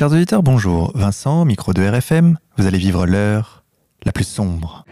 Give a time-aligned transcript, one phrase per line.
[0.00, 0.92] Chers auditeurs, bonjour.
[0.94, 3.64] Vincent, micro de RFM, vous allez vivre l'heure
[4.06, 4.86] la plus sombre.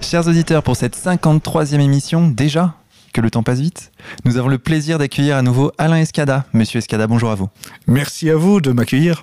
[0.00, 2.74] Chers auditeurs, pour cette 53e émission, déjà
[3.12, 3.92] que le temps passe vite,
[4.24, 6.44] nous avons le plaisir d'accueillir à nouveau Alain Escada.
[6.52, 7.48] Monsieur Escada, bonjour à vous.
[7.86, 9.22] Merci à vous de m'accueillir.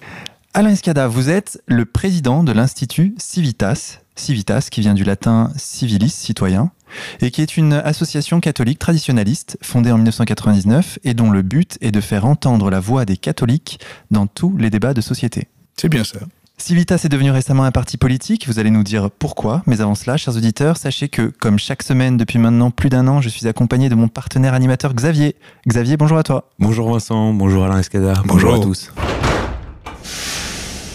[0.54, 6.10] Alain Escada, vous êtes le président de l'Institut Civitas, Civitas qui vient du latin civilis,
[6.10, 6.72] citoyen,
[7.22, 11.92] et qui est une association catholique traditionnaliste fondée en 1999 et dont le but est
[11.92, 13.80] de faire entendre la voix des catholiques
[14.12, 15.48] dans tous les débats de société.
[15.76, 16.20] C'est bien ça.
[16.60, 20.18] Civitas est devenu récemment un parti politique, vous allez nous dire pourquoi, mais avant cela,
[20.18, 23.90] chers auditeurs, sachez que, comme chaque semaine depuis maintenant plus d'un an, je suis accompagné
[23.90, 25.36] de mon partenaire animateur Xavier.
[25.68, 26.50] Xavier, bonjour à toi.
[26.58, 28.92] Bonjour Vincent, bonjour Alain Escada, bonjour, à tous.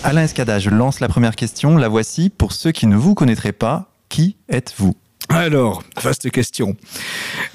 [0.05, 2.29] Alain Escada, je lance la première question, la voici.
[2.29, 4.97] Pour ceux qui ne vous connaîtraient pas, qui êtes-vous?
[5.29, 6.77] Alors, vaste question.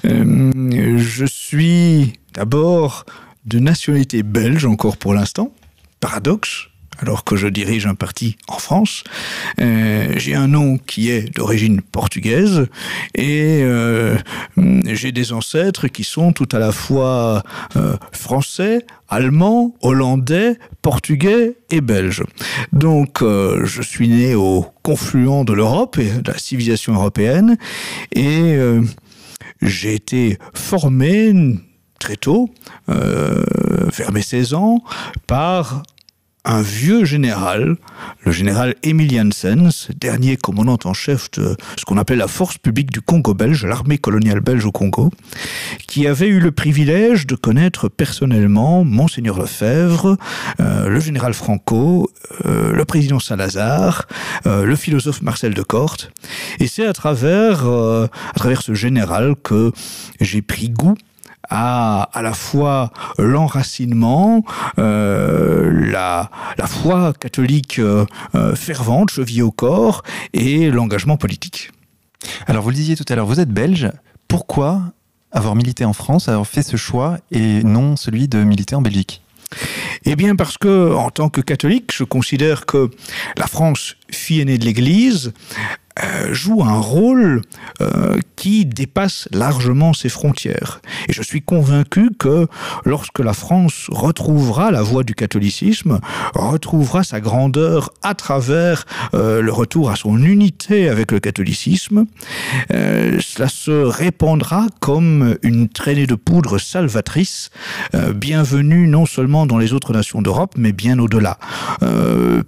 [0.06, 3.04] Euh, je suis d'abord
[3.44, 5.52] de nationalité belge encore pour l'instant,
[6.00, 6.67] paradoxe,
[6.98, 9.04] alors que je dirige un parti en France.
[9.60, 12.66] Euh, j'ai un nom qui est d'origine portugaise
[13.14, 14.16] et euh,
[14.84, 17.42] j'ai des ancêtres qui sont tout à la fois
[17.76, 22.24] euh, français, allemand, hollandais, portugais et belge.
[22.72, 27.56] Donc je suis né au confluent de l'Europe et de la civilisation européenne
[28.14, 28.58] et
[29.60, 31.32] j'ai été formé
[31.98, 32.50] très tôt,
[32.86, 34.82] vers mes 16 ans,
[35.26, 35.82] par
[36.44, 37.76] un vieux général,
[38.24, 39.08] le général Emil
[39.96, 43.98] dernier commandant en chef de ce qu'on appelle la force publique du Congo belge, l'armée
[43.98, 45.10] coloniale belge au Congo,
[45.86, 50.16] qui avait eu le privilège de connaître personnellement Monseigneur Lefebvre,
[50.60, 52.10] euh, le général Franco,
[52.46, 54.06] euh, le président Salazar,
[54.46, 56.10] euh, le philosophe Marcel de Corte.
[56.60, 59.72] Et c'est à travers, euh, à travers ce général que
[60.20, 60.96] j'ai pris goût
[61.48, 64.44] à à la fois l'enracinement,
[64.78, 70.02] euh, la, la foi catholique euh, euh, fervente, cheville au corps,
[70.32, 71.70] et l'engagement politique.
[72.46, 73.90] Alors vous le disiez tout à l'heure, vous êtes belge.
[74.26, 74.82] Pourquoi
[75.30, 79.22] avoir milité en France, avoir fait ce choix et non celui de militer en Belgique?
[80.04, 82.90] Eh bien parce que, en tant que catholique, je considère que
[83.36, 85.32] la France, fille aînée de l'Église,
[86.02, 87.42] euh, joue un rôle
[87.80, 90.80] euh, qui dépasse largement ses frontières.
[91.08, 92.46] Et je suis convaincu que
[92.84, 95.98] lorsque la France retrouvera la voie du catholicisme,
[96.34, 102.04] retrouvera sa grandeur à travers euh, le retour à son unité avec le catholicisme,
[102.70, 107.50] cela se répandra comme une traînée de poudre salvatrice,
[108.14, 111.38] bienvenue non seulement dans les autres nations d'Europe, mais bien au-delà.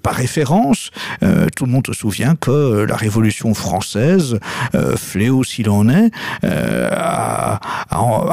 [0.02, 0.90] Par référence,
[1.20, 4.38] tout le monde se souvient que la révolution française,
[4.74, 6.10] euh, fléau s'il en est,
[6.44, 7.60] euh, à,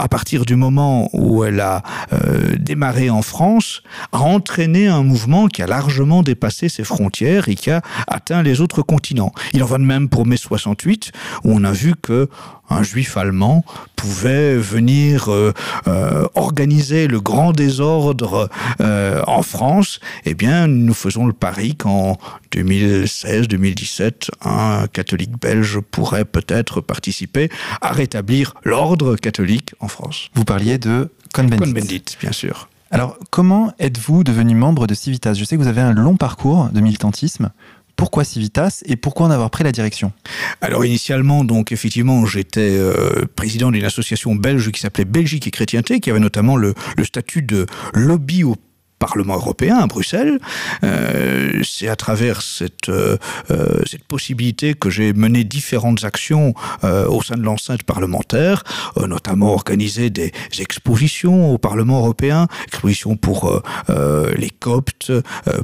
[0.10, 3.82] partir du moment où elle a euh, démarré en France,
[4.12, 8.62] a entraîné un mouvement qui a largement dépassé ses frontières et qui a atteint les
[8.62, 9.32] autres continents.
[9.54, 11.12] Il en va de même pour mai 68,
[11.44, 12.30] où on a vu que
[12.70, 13.64] un juif allemand
[13.96, 15.54] pouvait venir euh,
[15.88, 18.50] euh, organiser le grand désordre
[18.82, 22.18] euh, en France, eh bien, nous faisons le pari qu'en
[22.52, 27.50] 2016-2017, un catholique belge pourrait peut-être participer
[27.82, 30.30] à rétablir l'ordre catholique en France.
[30.36, 31.60] Vous parliez de Cohn-Bendit.
[31.60, 32.70] Cohn-Bendit, bien sûr.
[32.90, 35.34] Alors, comment êtes-vous devenu membre de Civitas?
[35.34, 37.52] Je sais que vous avez un long parcours de militantisme.
[37.98, 40.14] Pourquoi Civitas et pourquoi en avoir pris la direction
[40.62, 46.00] Alors initialement, donc effectivement, j'étais euh, président d'une association belge qui s'appelait Belgique et Chrétienté,
[46.00, 48.56] qui avait notamment le, le statut de lobby au
[49.00, 50.40] Parlement européen à Bruxelles.
[50.84, 53.18] Euh, C'est à travers cette, euh,
[53.52, 56.54] euh, cette possibilité que j'ai mené différentes actions
[56.84, 58.64] au sein de l'enceinte parlementaire,
[58.98, 65.12] notamment organiser des expositions au Parlement européen, expositions pour les coptes,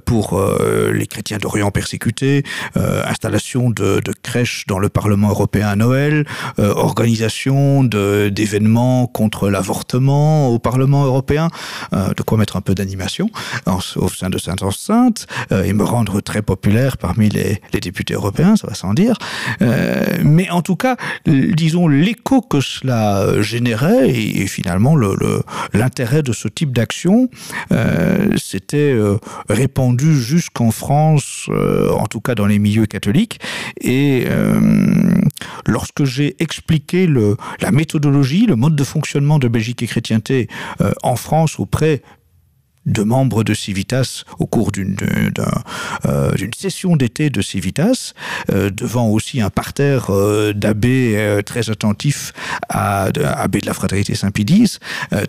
[0.05, 0.41] pour
[0.91, 2.43] les chrétiens d'Orient persécutés,
[2.75, 6.25] installation de, de crèches dans le Parlement européen à Noël,
[6.57, 11.49] organisation d'événements contre l'avortement au Parlement européen,
[11.91, 13.22] de quoi mettre un peu d'animation
[13.95, 18.67] au sein de Sainte-Enceinte euh, et me rendre très populaire parmi les, députés européens, ça
[18.67, 19.17] va sans dire.
[19.61, 24.95] Euh, mais en tout cas, disons, l'écho que cela générait et, finalement
[25.73, 27.29] l'intérêt de ce type d'action
[27.71, 29.17] euh, s'était euh,
[29.49, 33.39] répandu jusqu'en France, euh, en tout cas dans les milieux catholiques.
[33.81, 34.59] Et euh,
[35.65, 37.07] lorsque j'ai expliqué
[37.59, 40.47] la méthodologie, le mode de fonctionnement de Belgique et chrétienté
[40.81, 42.01] euh, en France auprès
[42.85, 44.95] de membres de Civitas au cours d'une
[46.05, 48.13] euh, session d'été de Civitas,
[48.51, 52.33] euh, devant aussi un parterre euh, d'abbés très attentifs
[52.69, 54.79] à abbé de la fraternité Saint-Pédis,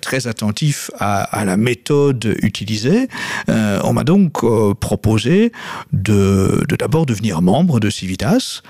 [0.01, 3.09] très attentifs à, la méthode utilisée.
[3.49, 4.45] On m'a donc
[4.79, 5.53] proposé
[5.93, 8.63] de d'abord de devenir membre de Civitas.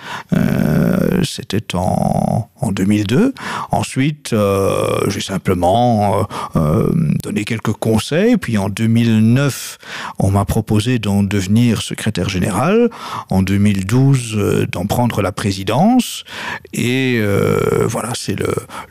[1.23, 3.35] C'était en, en 2002.
[3.71, 4.35] Ensuite,
[5.09, 6.27] j'ai simplement
[7.23, 9.79] donné quelques conseils, puis en 2009
[10.19, 12.91] on m'a proposé d'en devenir secrétaire général.
[13.31, 16.25] En 2012 euh, d'en prendre la présidence.
[16.73, 18.37] Et euh, voilà c'est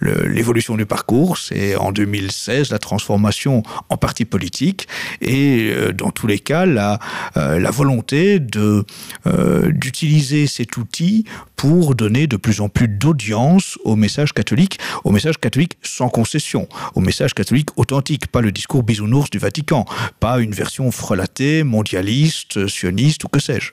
[0.01, 1.37] l'évolution du parcours.
[1.37, 4.87] C'est en 2016 la transformation en parti politique.
[5.21, 6.99] Et euh, dans tous les cas la,
[7.35, 11.25] la volonté d'utiliser cet outil
[11.63, 16.67] pour donner de plus en plus d'audience au message catholique au message catholique sans concession
[16.93, 19.85] au message catholique authentique pas le discours bisounours du Vatican
[20.19, 23.71] pas une version frelatée mondialiste sioniste ou que sais-je.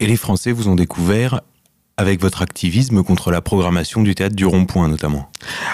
[0.00, 1.42] Et les français vous ont découvert
[1.98, 5.30] avec votre activisme contre la programmation du théâtre du rond-point notamment.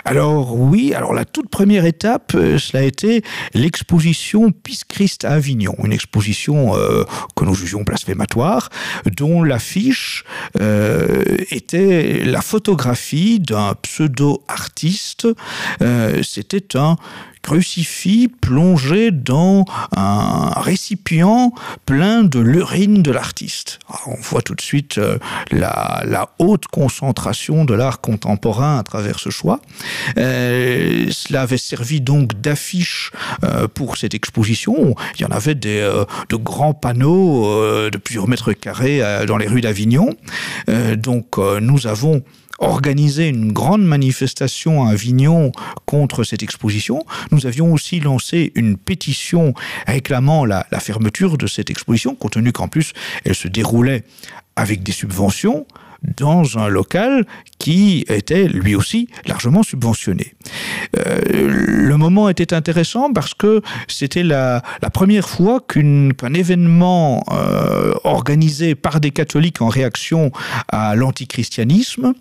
[0.06, 3.22] Alors oui alors la toute première étape euh, cela a été
[3.52, 5.76] l'exposition pis christ à avignon.
[5.84, 7.04] Une exposition euh,
[7.36, 8.70] que nous jugions blasphématoire
[9.16, 10.24] dont l'affiche
[10.60, 15.28] euh, était la photographie d'un pseudo artiste
[15.82, 16.96] euh, c'était un
[17.44, 21.52] crucifix plongé dans un récipient
[21.84, 23.80] plein de l'urine de l'artiste.
[24.06, 25.18] On voit tout de suite euh,
[25.50, 29.60] la, haute concentration de l'art contemporain à travers ce choix.
[30.16, 33.12] Euh, cela avait servi donc d'affiche
[33.44, 34.94] euh, pour cette exposition.
[35.16, 40.14] Il y en avait de grands panneaux de plusieurs mètres carrés dans les rues d'Avignon.
[40.96, 42.22] Donc nous avons,
[42.58, 45.52] organisé une grande manifestation à Avignon
[45.86, 47.04] contre cette exposition.
[47.30, 49.54] Nous avions aussi lancé une pétition
[49.86, 52.92] réclamant la, la fermeture de cette exposition, compte tenu qu'en plus
[53.24, 54.04] elle se déroulait
[54.56, 55.66] avec des subventions
[56.16, 57.26] dans un local
[57.58, 60.34] qui était lui aussi largement subventionné.
[60.98, 64.62] Euh, le moment était intéressant parce que c'était la,
[64.92, 70.30] première fois qu'un qu événement euh, organisé par des catholiques en réaction
[70.68, 72.14] à l'antichristianisme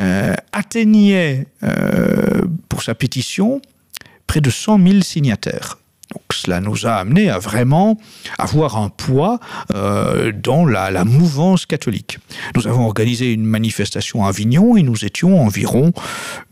[0.00, 3.60] euh, atteignait euh, pour sa pétition
[4.26, 5.78] près de 100 000 signataires.
[6.12, 7.98] Donc, cela nous a amené à vraiment
[8.38, 9.40] avoir un poids
[9.74, 12.18] euh, dans la, mouvance catholique.
[12.54, 15.92] Nous avons organisé une manifestation à Avignon et nous étions environ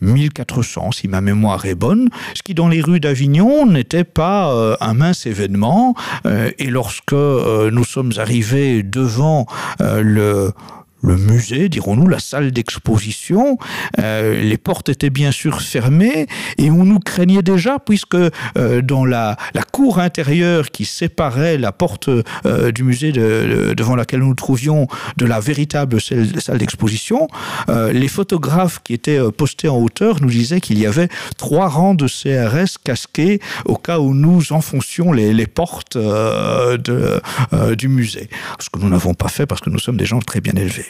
[0.01, 4.77] 1400 si ma mémoire est bonne, ce qui dans les rues d'Avignon n'était pas euh,
[4.81, 5.95] un mince événement
[6.27, 9.47] euh, et lorsque nous sommes arrivés devant
[9.79, 10.53] le
[11.03, 13.59] le musée, dirons-nous, la salle d'exposition.
[13.99, 16.27] Euh, les portes étaient bien sûr fermées
[16.59, 21.73] et on nous craignait déjà puisque euh, dans la, la cour intérieure qui séparait la
[21.73, 23.21] porte euh, du musée de,
[23.69, 24.87] de, devant laquelle nous nous trouvions
[25.17, 27.29] de la véritable salle, d'exposition,
[27.69, 31.69] euh, les photographes qui étaient euh, postés en hauteur nous disaient qu'il y avait trois
[31.69, 37.21] rangs de CRS casqués au cas où nous enfoncions les, les portes euh, de,
[37.75, 38.29] du musée.
[38.59, 40.90] Ce que nous n'avons pas fait parce que nous sommes des gens très bien élevés.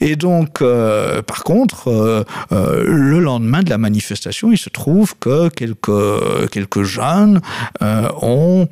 [0.00, 5.14] Et donc, euh, par contre, euh, euh, le lendemain de la manifestation, il se trouve
[5.18, 7.40] que quelques, jeunes
[7.80, 8.68] ont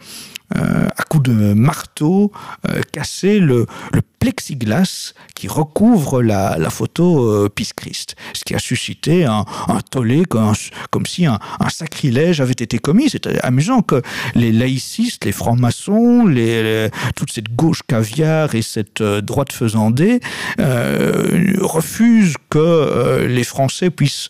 [0.51, 2.33] à coup de marteau
[2.69, 9.25] euh, cassé le, le plexiglas qui recouvre la, photo euh, Christ, ce qui a suscité
[9.25, 9.45] un,
[9.91, 10.55] tollé comme,
[11.07, 13.11] si un, sacrilège avait été commis.
[13.11, 14.03] C'est amusant que
[14.35, 16.25] les laïcistes, les francs-maçons,
[17.17, 20.21] toute cette gauche caviar et cette euh, droite faisandée
[20.61, 24.29] euh, refusent que euh, les Français puissent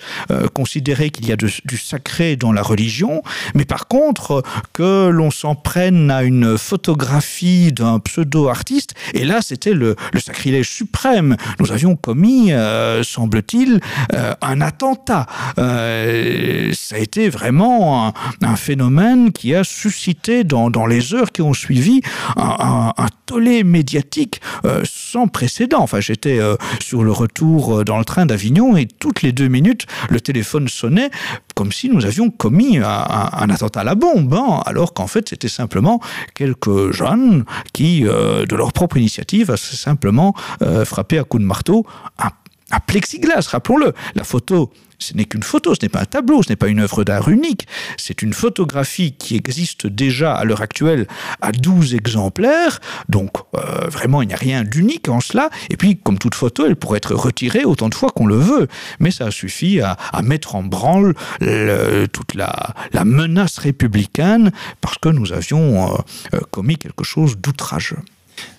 [0.54, 3.22] considérer qu'il y a du sacré dans la religion,
[3.54, 4.42] mais par contre
[4.72, 11.36] que l'on s'en prenne à une photographie d'un pseudo-artiste, et là c'était le, sacrilège suprême.
[11.58, 13.80] Nous avions commis, euh, semble-t-il,
[14.14, 15.26] euh, un attentat.
[15.58, 21.54] Euh, ça a été vraiment un, phénomène qui a suscité dans, les heures qui ont
[21.54, 22.00] suivi
[22.36, 24.40] un, un, tollé médiatique
[24.84, 25.80] sans précédent.
[25.80, 26.40] Enfin, j'étais
[26.80, 31.10] sur le retour dans le train d'Avignon et toutes les deux minutes, le téléphone sonnait
[31.58, 35.48] comme si nous avions commis un, attentat à la bombe, hein, alors qu'en fait, c'était
[35.48, 36.00] simplement
[36.32, 41.84] quelques jeunes qui, euh, de leur propre initiative, simplement euh, frappé à coups de marteau
[42.20, 42.30] un
[42.70, 43.94] un plexiglas, rappelons-le.
[44.14, 46.80] La photo ce n'est qu'une photo, ce n'est pas un tableau, ce n'est pas une
[46.80, 51.06] œuvre d'art unique, c'est une photographie qui existe déjà à l'heure actuelle
[51.40, 55.98] à 12 exemplaires, donc euh, vraiment il n'y a rien d'unique en cela, et puis
[55.98, 58.66] comme toute photo, elle pourrait être retirée autant de fois qu'on le veut,
[58.98, 64.98] mais ça suffit à, à mettre en branle le, toute la, la menace républicaine parce
[64.98, 65.98] que nous avions euh,
[66.34, 67.98] euh commis quelque chose d'outrageux.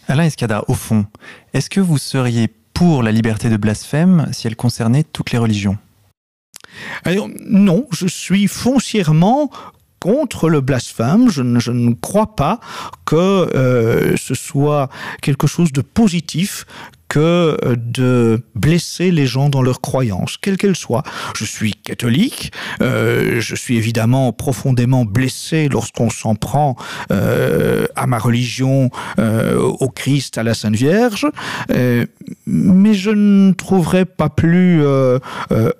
[0.07, 1.05] Alain Escada, au fond,
[1.53, 2.47] est-ce que vous seriez
[2.79, 5.77] pour la liberté de blasphème si elle concernait toutes les religions
[7.45, 9.49] non, je suis foncièrement
[9.99, 11.29] contre le blasphème.
[11.29, 12.61] Je ne, je ne crois pas
[13.03, 14.89] que euh, ce soit
[15.21, 16.65] quelque chose de positif
[17.09, 21.03] que de blesser les gens dans leurs croyances, quelles qu'elles soient.
[21.35, 26.75] Je suis catholique, euh, je suis évidemment profondément blessé lorsqu'on s'en prend
[27.11, 31.27] euh, à ma religion, euh, au Christ, à la Sainte Vierge,
[32.45, 34.83] mais je ne trouverais pas plus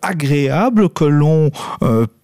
[0.02, 1.52] agréable que l'on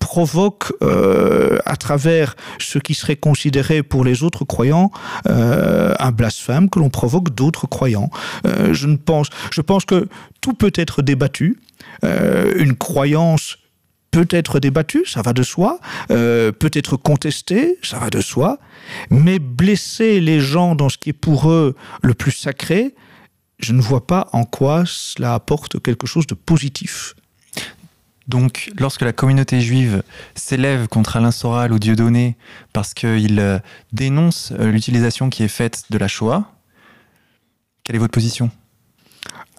[0.06, 4.92] provoque euh, à travers ce qui serait considéré pour les autres croyants
[5.28, 8.12] euh, un blasphème que l'on provoque d'autres croyants.
[8.46, 10.08] Euh, je ne pense je pense que
[10.42, 11.60] tout peut être débattu.
[12.04, 13.58] Une croyance
[14.12, 15.80] peut être débattue ça va de soi.
[16.10, 18.60] Peut être contesté ça va de soi.
[19.10, 22.94] Mais blesser les gens dans ce qui est pour eux le plus sacré
[23.58, 27.16] je ne vois pas en quoi cela apporte quelque chose de positif
[28.28, 30.02] Donc, lorsque la communauté juive
[30.34, 32.38] s'élève contre Alain Soral ou Dieudonné
[32.74, 33.60] parce qu'il euh,
[33.94, 36.52] dénonce euh, l'utilisation qui est faite de la Shoah,
[37.84, 38.50] quelle est votre position?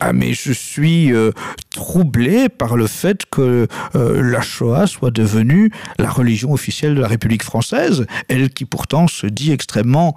[0.00, 1.30] Ah, mais je suis euh,
[1.70, 7.44] troublé par le fait que la Shoah soit devenue la religion officielle de la République
[7.44, 10.16] française, elle qui pourtant se dit extrêmement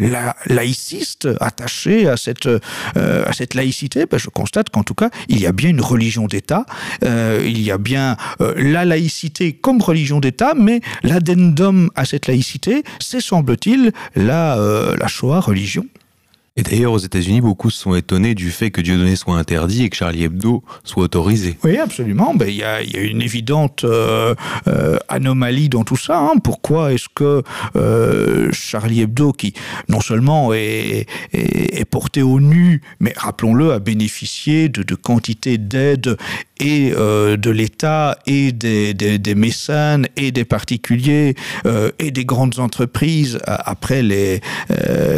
[0.00, 5.46] la laïciste attachée à cette, euh, laïcité, ben, je constate qu'en tout cas, il y
[5.46, 6.64] a bien une religion d'État,
[7.04, 12.26] euh, il y a bien euh, la laïcité comme religion d'État, mais l'addendum à cette
[12.26, 14.56] laïcité, c'est semble-t-il la,
[14.98, 15.86] la Shoah religion.
[16.56, 19.88] Et d'ailleurs, aux États-Unis, beaucoup se sont étonnés du fait que Dieudonné soit interdit et
[19.88, 21.56] que Charlie Hebdo soit autorisé.
[21.64, 22.34] Oui, absolument.
[22.40, 24.34] Il y, y a une évidente euh,
[24.66, 26.18] euh, anomalie dans tout ça.
[26.18, 26.38] Hein.
[26.42, 27.42] Pourquoi est-ce que
[27.76, 29.54] euh, Charlie Hebdo, qui
[29.88, 35.56] non seulement est, est, est porté au nu, mais rappelons-le, a bénéficié de, de quantités
[35.56, 36.16] d'aides
[36.60, 41.34] et euh, de l'État et des, des, mécènes et des particuliers
[41.66, 44.40] euh, et des grandes entreprises euh, après les,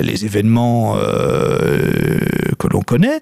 [0.02, 0.96] les événements
[2.58, 3.20] que l'on connaît.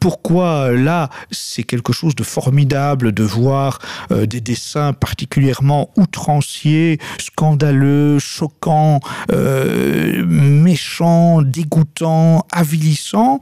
[0.00, 3.78] Pourquoi là c'est quelque chose de formidable de voir
[4.10, 9.00] des dessins particulièrement outranciers, scandaleux, choquants,
[10.26, 13.40] méchants, dégoûtants, avilissants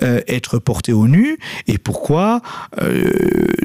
[0.00, 1.38] être portés au nu?
[1.66, 2.40] Et pourquoi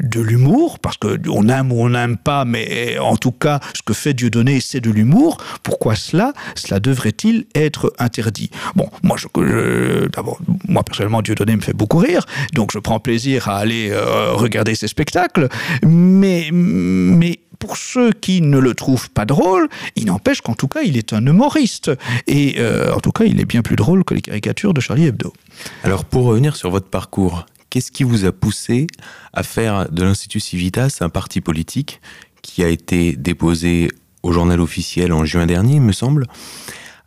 [0.02, 3.82] de l'humour parce que on aime ou on n'aime pas mais en tout cas ce
[3.82, 5.38] que fait Dieu donné c'est de l'humour.
[5.64, 6.34] Pourquoi cela?
[6.56, 8.50] Cela devrait-il être interdit?
[8.76, 12.80] Bon moi je, je d'abord moi personnellement Dieu donné me fait beaucoup rire donc je
[12.80, 15.50] prends plaisir à aller euh, regarder ces spectacles
[15.84, 20.82] mais mais pour ceux qui ne le trouvent pas drôle, il n'empêche qu'en tout cas
[20.82, 21.92] il est un humoriste.
[22.28, 25.06] Et euh, en tout cas il est bien plus drôle que les caricatures de Charlie
[25.06, 25.34] Hebdo.
[25.84, 27.46] Alors pour revenir sur votre parcours,
[27.76, 28.88] qu'est-ce qui vous a poussé
[29.34, 32.00] à faire de l'Institut Civitas un parti politique
[32.42, 33.92] qui a été déposé
[34.24, 36.26] au journal officiel en juin dernier, il me semble.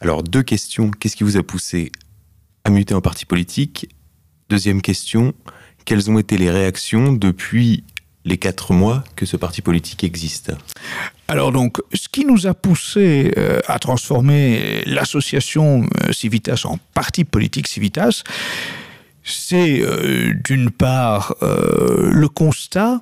[0.03, 1.91] Alors deux questions, qu'est-ce qui vous a poussé
[2.65, 3.89] à muter en parti politique?
[4.51, 5.33] Deuxième question,
[5.87, 7.83] quelles ont été les réactions depuis
[8.27, 10.53] les quatre mois que ce parti politique existe?
[11.29, 17.25] Alors donc, ce qui nous a poussé euh, à transformer l'association euh, Civitas en parti
[17.25, 18.23] politique Civitas,
[19.28, 23.00] c'est euh, d'une part euh, le constat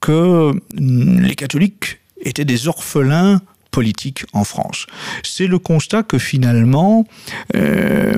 [0.00, 4.86] que mm, les catholiques étaient des orphelins politique en France.
[5.22, 7.06] C'est le constat que finalement,
[7.54, 8.14] euh,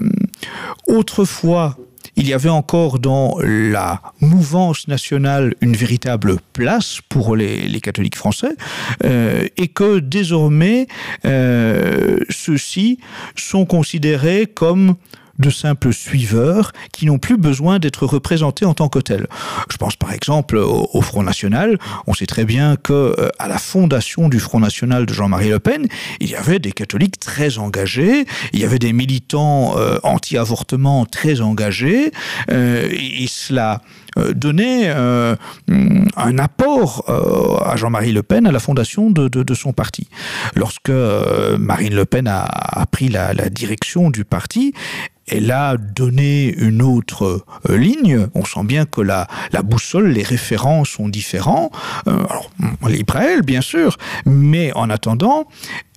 [0.87, 1.76] autrefois,
[2.16, 8.56] il y avait encore dans la mouvance nationale une véritable place pour les, catholiques français
[9.04, 10.87] euh, et que désormais
[11.23, 12.99] ceux-ci
[13.37, 14.97] sont considérés comme
[15.39, 19.27] de simples suiveurs qui n'ont plus besoin d'être représentés en tant que tels.
[19.71, 21.79] Je pense par exemple au, Front National.
[22.07, 25.59] On sait très bien que euh, à la fondation du Front National de Jean-Marie Le
[25.59, 25.87] Pen,
[26.21, 31.41] il y avait des catholiques très engagés, il y avait des militants euh, anti-avortement très
[31.41, 32.12] engagés,
[32.51, 33.81] euh, et, cela
[34.35, 35.37] donné euh,
[36.16, 40.09] un apport euh, à Jean-Marie Le Pen à la fondation de, de, son parti.
[40.54, 44.75] Lorsque euh, Marine Le Pen a, pris la, direction du parti,
[45.28, 48.26] elle a donné une autre euh, ligne.
[48.35, 49.28] On sent bien que la,
[49.64, 51.71] boussole, les référents sont différents.
[52.07, 52.23] Euh,
[53.45, 55.47] bien sûr, mais en attendant,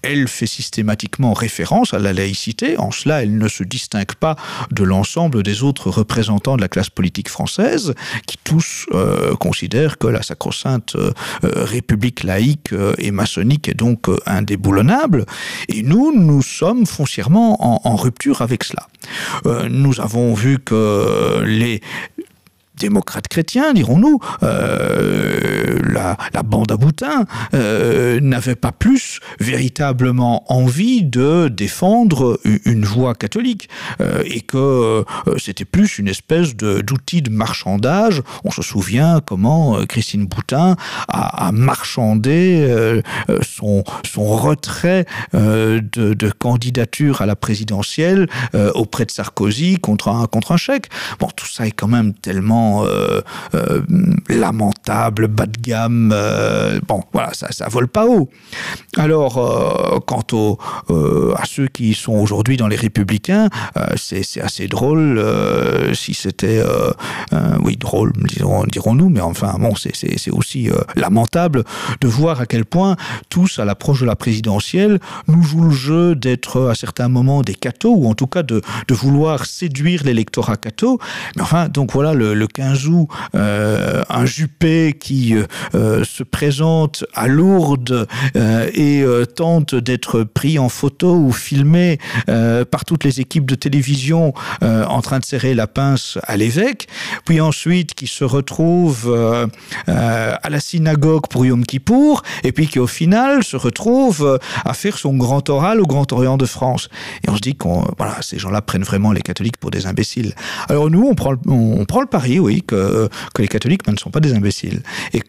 [0.06, 2.78] elle fait systématiquement référence à la laïcité.
[2.78, 4.36] En cela, elle ne se distingue pas
[4.72, 7.94] de l'ensemble des autres représentants de la classe politique française,
[8.28, 11.12] qui tous euh, considèrent que la sacro-sainte euh,
[11.44, 15.26] république laïque euh, et maçonnique est donc euh, indéboulonnable.
[15.70, 18.88] Et nous, nous sommes foncièrement en, rupture avec cela.
[19.46, 21.82] Euh, nous avons vu que les
[22.78, 25.35] démocrates chrétiens, dirons-nous, euh,
[26.34, 33.70] la, bande à boutins, euh, n'avait pas plus véritablement envie de défendre une voie catholique
[34.02, 35.04] euh, et que euh,
[35.38, 38.22] c'était plus une espèce d'outil de, de marchandage.
[38.44, 40.76] On se souvient comment Christine Boutin
[41.08, 43.02] a, marchandé
[43.42, 48.28] son, son retrait de, de candidature à la présidentielle
[48.74, 50.90] auprès de Sarkozy contre un, contre un chèque.
[51.20, 52.86] Bon, tout ça est quand même tellement
[54.30, 56.05] lamentable, bas de gamme.
[56.12, 58.30] Euh, bon, voilà, ça, ça vole pas haut.
[58.98, 60.24] Alors, euh, quant
[60.90, 63.50] euh, à ceux qui sont aujourd'hui dans les républicains,
[63.96, 65.24] c'est assez drôle
[65.94, 66.64] si c'était,
[67.64, 71.64] oui, drôle, dirons-nous, dirons mais enfin, bon, c'est aussi lamentable
[72.02, 72.96] de voir à quel point
[73.30, 77.56] tous, à l'approche de la présidentielle, nous jouent le jeu d'être à certains moments des
[77.56, 81.00] cathos, ou en tout cas de, de vouloir séduire l'électorat catho.
[81.36, 85.36] Mais enfin, donc voilà, le, le 15 août, un Juppé qui
[86.04, 92.00] se présente à Lourdes euh, et euh, tente d'être pris en photo ou filmé
[92.30, 96.38] euh, par toutes les équipes de télévision euh, en train de serrer la pince à
[96.38, 96.88] l'évêque,
[97.26, 99.48] puis ensuite qui se retrouve euh,
[99.90, 104.38] euh, à la synagogue pour Yom Kippour, et puis qui au final se retrouve euh,
[104.64, 106.90] à faire son grand oral au Grand Orient de France.
[107.26, 110.34] Et on se dit qu'on voilà, ces gens-là prennent vraiment les catholiques pour des imbéciles.
[110.70, 113.98] Alors nous, on prend, on, prend le pari, oui, que, que les catholiques ben, ne
[113.98, 114.82] sont pas des imbéciles,
[115.14, 115.22] et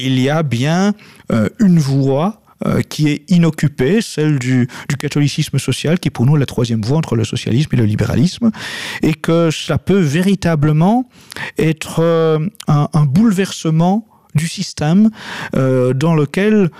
[0.00, 0.94] qu'il y a bien
[1.30, 6.36] euh, une voie euh, qui est inoccupée, celle du, catholicisme social, qui est pour nous
[6.36, 8.50] la troisième voie entre le socialisme et le libéralisme,
[9.02, 11.08] et que ça peut véritablement
[11.58, 15.10] être euh, un, bouleversement du système
[15.52, 16.70] dans lequel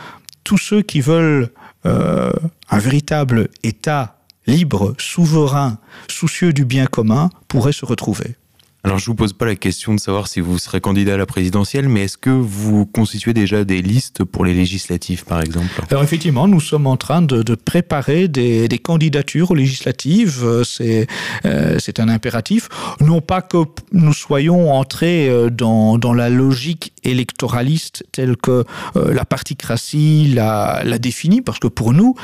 [0.45, 1.51] tous ceux qui veulent
[1.83, 8.37] un véritable État libre, souverain, soucieux du bien commun pourraient se retrouver.
[8.83, 11.27] Alors je vous pose pas la question de savoir si vous serez candidat à la
[11.27, 15.83] présidentielle, mais est-ce que vous constituez déjà des listes pour les législatives, par exemple?
[15.91, 20.63] Alors effectivement, nous sommes en train de, de préparer des, des candidatures aux législatives.
[20.65, 21.07] C'est
[21.45, 22.71] euh, un impératif.
[23.01, 23.59] Non pas que
[23.93, 28.65] nous soyons entrés euh, dans, dans la logique électoraliste telle que
[28.97, 32.15] euh, la particratie la, la définit, parce que pour nous,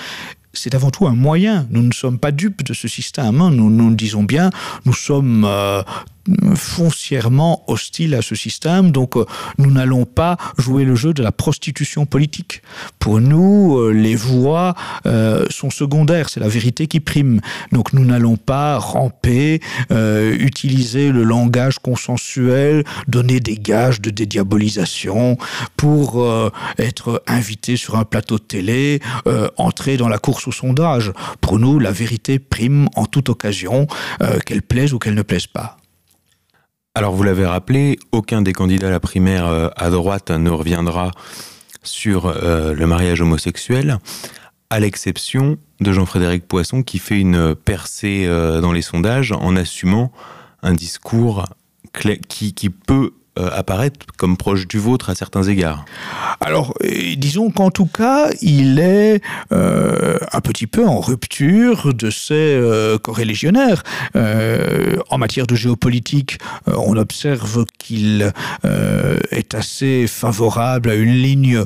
[0.54, 1.66] c'est avant tout un moyen.
[1.70, 3.42] Nous ne sommes pas dupes de ce système.
[3.42, 3.50] Hein.
[3.50, 4.48] Nous, nous disons bien,
[4.86, 5.82] nous sommes euh,
[6.54, 9.24] foncièrement hostile à ce système, donc euh,
[9.58, 12.62] nous n'allons pas jouer le jeu de la prostitution politique.
[12.98, 14.74] Pour nous, euh, les voix
[15.06, 17.40] euh, sont secondaires, c'est la vérité qui prime.
[17.72, 19.60] Donc nous n'allons pas ramper,
[19.90, 25.38] euh, utiliser le langage consensuel, donner des gages de dédiabolisation
[25.76, 26.26] pour
[26.78, 29.00] être invité sur un plateau de télé,
[29.56, 31.12] entrer dans la course au sondage.
[31.40, 33.86] Pour nous, la vérité prime en toute occasion,
[34.44, 35.75] qu'elle plaise ou qu'elle ne plaise pas.
[36.96, 41.10] Alors vous l'avez rappelé, aucun des candidats à la primaire euh, à droite ne reviendra
[41.82, 43.98] sur euh, le mariage homosexuel,
[44.70, 50.10] à l'exception de Jean-Frédéric Poisson qui fait une percée euh, dans les sondages en assumant
[50.62, 51.44] un discours
[52.28, 55.84] qui, qui peut euh, apparaître comme proche du vôtre à certains égards.
[56.40, 59.22] Alors, euh, disons qu'en tout cas, il est
[59.52, 62.98] euh, un petit peu en rupture de ses euh,
[65.10, 68.32] en matière de géopolitique, on observe qu'il
[68.64, 71.64] est assez favorable à une ligne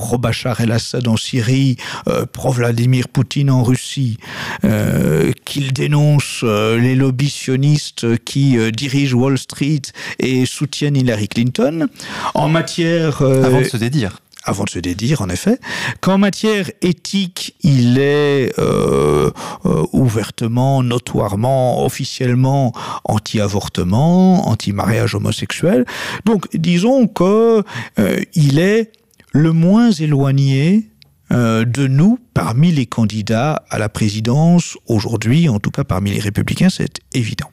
[0.00, 1.76] pro-Bachar el-Assad en Syrie,
[2.08, 4.16] euh, pro-Vladimir Poutine en Russie,
[4.64, 9.82] euh, qu'il dénonce euh, les lobbies sionistes qui dirigent Wall Street
[10.18, 11.88] et soutiennent Hillary Clinton.
[12.32, 13.20] En matière...
[13.20, 15.58] Avant de se dédire avant de se dédire, en effet,
[16.00, 19.30] qu'en matière éthique, il est euh,
[19.66, 22.72] euh, ouvertement, notoirement, officiellement
[23.04, 25.84] anti-avortement, anti-mariage homosexuel.
[26.24, 27.62] Donc, disons que
[27.98, 28.92] euh, il est
[29.32, 30.90] le moins éloigné
[31.32, 36.20] euh, de nous parmi les candidats à la présidence aujourd'hui, en tout cas parmi les
[36.20, 37.50] républicains, c'est évident.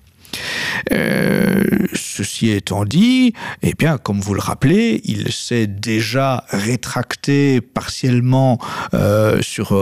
[0.92, 1.64] Euh,
[1.94, 8.60] ceci étant dit, eh bien, comme vous le rappelez, il s'est déjà rétracté partiellement
[8.94, 9.74] euh, sur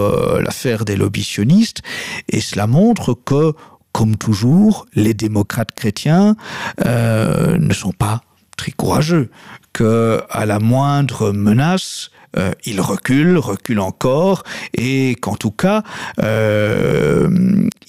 [0.41, 1.81] l'affaire des lobbyistes,
[2.29, 3.53] et cela montre que,
[3.93, 6.36] comme toujours, les démocrates chrétiens
[6.86, 8.21] ne sont pas
[8.58, 9.29] très courageux,
[9.75, 15.83] que à la moindre menace, euh, il recule, recule encore, et qu'en tout cas,
[16.23, 17.27] euh,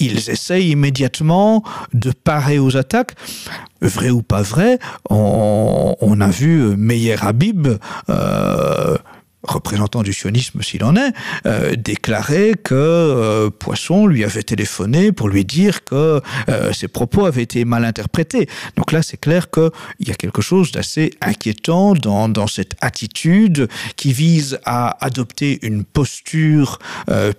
[0.01, 1.63] ils essayent immédiatement
[1.95, 3.15] de parer aux attaques.
[3.81, 7.69] Vrai ou pas vrai, on, a vu Meyer Habib,
[8.11, 8.97] euh,
[9.47, 11.13] représentant du sionisme s'il en est,
[11.47, 17.27] euh, déclarer que euh, Poisson lui avait téléphoné pour lui dire que euh, ses propos
[17.27, 18.49] avaient été mal interprétés.
[18.77, 23.69] Donc là, c'est clair qu'il y a quelque chose d'assez inquiétant dans, dans cette attitude
[23.97, 26.79] qui vise à adopter une posture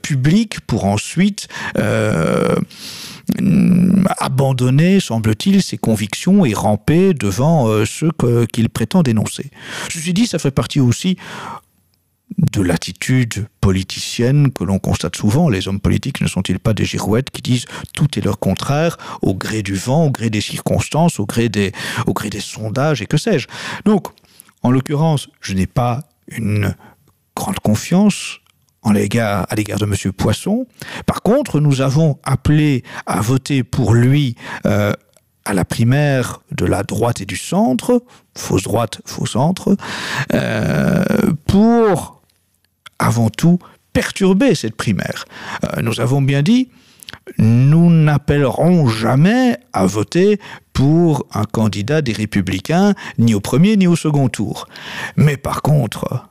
[0.02, 1.48] publique pour ensuite...
[1.78, 2.56] Euh,
[4.20, 9.52] abandonner, semble-t-il, ses convictions et ramper devant euh, ceux qu'il qu prétend dénoncer.
[9.90, 11.18] Suis dit, ça fait partie aussi
[12.38, 15.50] de l'attitude politicienne que l'on constate souvent.
[15.50, 19.34] Les hommes politiques ne sont-ils pas des girouettes qui disent tout est leur contraire au
[19.34, 21.72] gré du vent, au gré des circonstances, au gré des,
[22.06, 23.48] au gré des sondages et que sais-je.
[23.86, 24.08] Donc,
[24.62, 26.76] en l'occurrence, je n'ai pas une
[27.36, 28.40] grande confiance
[28.84, 30.66] en à l'égard de monsieur poisson
[31.06, 34.94] par contre nous avons appelé à voter pour lui euh,
[35.46, 38.02] à la primaire de la droite et du centre
[38.36, 39.76] fausse droite faux centre
[40.34, 41.04] euh,
[41.46, 42.17] pour
[43.00, 43.60] avant tout
[43.94, 45.26] perturber cette primaire.
[45.64, 46.70] Euh, nous avons bien dit,
[47.38, 50.40] nous n'appellerons jamais à voter
[50.74, 54.68] pour un candidat des républicains ni au premier ni au second tour.
[55.16, 56.28] Mais par contre,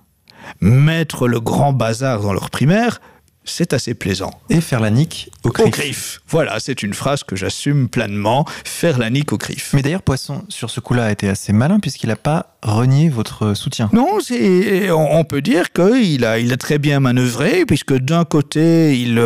[0.61, 3.01] mettre le grand bazar dans leur primaire,
[3.47, 4.31] c'est assez plaisant.
[4.51, 5.67] Et faire la nique au griffe.
[5.67, 6.21] Au griffe.
[6.29, 9.73] Voilà, c'est une phrase que j'assume pleinement, faire la nique au griffe.
[9.73, 13.55] Mais d'ailleurs, Poisson, sur ce coup-là, a été assez malin puisqu'il n'a pas renier votre
[13.55, 13.89] soutien.
[13.93, 14.19] Non,
[14.91, 19.23] on, peut dire qu'il a, il a très bien manœuvré, puisque d'un côté, il,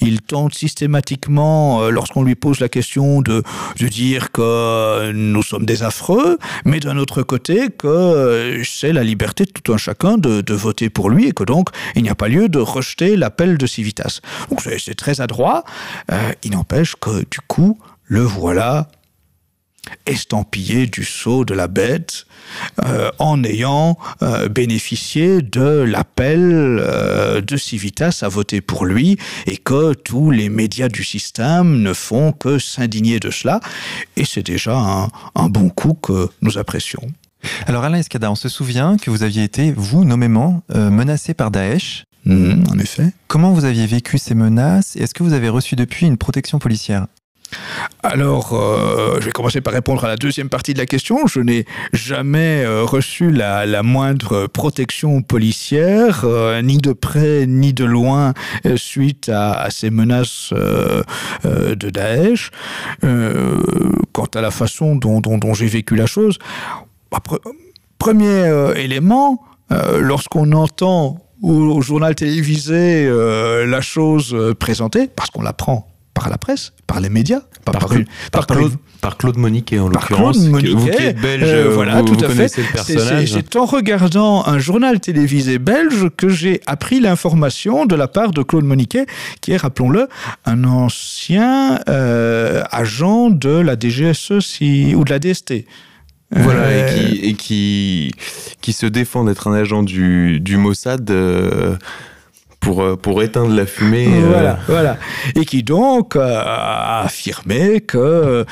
[0.00, 3.42] il tente systématiquement, euh, lorsqu'on lui pose la question de,
[3.78, 9.44] de dire que nous sommes des affreux, mais d'un autre côté, que c'est la liberté
[9.44, 12.14] de tout un chacun de, de voter pour lui, et que donc il n'y a
[12.14, 14.20] pas lieu de rejeter l'appel de Civitas.
[14.50, 15.64] Donc c'est très adroit,
[16.10, 18.88] euh, il n'empêche que du coup, le voilà
[20.06, 22.26] estampillé du sceau de la bête
[22.84, 26.76] euh, en ayant euh, bénéficié de l'appel
[27.44, 32.30] de Civitas à voter pour lui et que tous les médias du système ne font
[32.30, 33.58] que s'indigner de cela
[34.16, 37.10] et c'est déjà un bon coup que nous apprécions.
[37.66, 41.50] Alors Alain Escada, on se souvient que vous aviez été, vous nommément, euh, menacé par
[41.50, 42.04] Daesh.
[42.24, 43.12] Mmh, en effet.
[43.26, 46.58] Comment vous aviez vécu ces menaces et est-ce que vous avez reçu depuis une protection
[46.60, 47.06] policière?
[48.02, 51.26] Alors, euh, je vais commencer par répondre à la deuxième partie de la question.
[51.26, 57.74] Je n'ai jamais euh, reçu la, la moindre protection policière, euh, ni de près ni
[57.74, 58.32] de loin,
[58.76, 62.50] suite à, à ces menaces de Daesh.
[64.12, 66.38] Quant à la façon dont, dont, dont j'ai vécu la chose,
[67.12, 67.38] après,
[67.98, 75.30] premier euh, élément, euh, lorsqu'on entend au, au journal télévisé euh, la chose présentée, parce
[75.30, 78.56] qu'on la prend par la presse, par les médias, par, par, par, une, par, par
[78.58, 78.72] Claude,
[79.18, 80.38] Claude Moniquet en l'occurrence.
[80.38, 82.48] Vous qui êtes belge, euh, voilà, vous, tout vous à fait.
[82.48, 88.42] C'est en regardant un journal télévisé belge que j'ai appris l'information de la part de
[88.42, 89.06] Claude Moniquet,
[89.40, 90.08] qui est, rappelons-le,
[90.44, 95.64] un ancien euh, agent de la DGSE si, ou de la DST.
[96.34, 96.88] Voilà, euh...
[96.88, 98.12] et, qui, et qui,
[98.60, 101.10] qui se défend d'être un agent du, du Mossad.
[101.10, 101.76] Euh,
[102.62, 104.08] pour, euh, pour éteindre la fumée.
[104.20, 104.56] Voilà, euh...
[104.66, 104.96] voilà.
[105.34, 108.46] Et qui donc euh, a affirmé que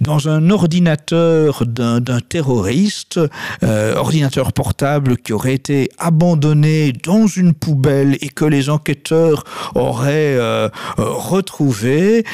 [0.00, 3.20] dans un ordinateur d'un terroriste,
[3.62, 9.42] ordinateur portable qui aurait été abandonné dans une poubelle et que les enquêteurs
[9.74, 10.38] auraient
[10.96, 12.24] retrouvé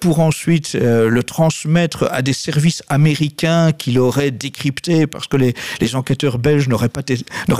[0.00, 5.94] pour ensuite le transmettre à des services américains qui l'auraient décrypté parce que les, les
[5.94, 7.02] enquêteurs belges n'auraient pas,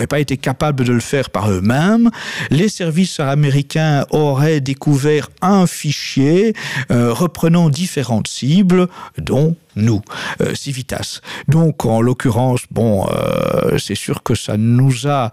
[0.09, 2.11] pas été capables de le faire par eux eux-mêmes.
[2.51, 6.55] Les services américains auraient découvert un fichier
[6.91, 10.03] euh, reprenant différentes cibles, dont nous,
[10.41, 11.21] euh, Civitas.
[11.47, 15.31] Donc, en l'occurrence, bon, euh, c'est sûr que ça nous a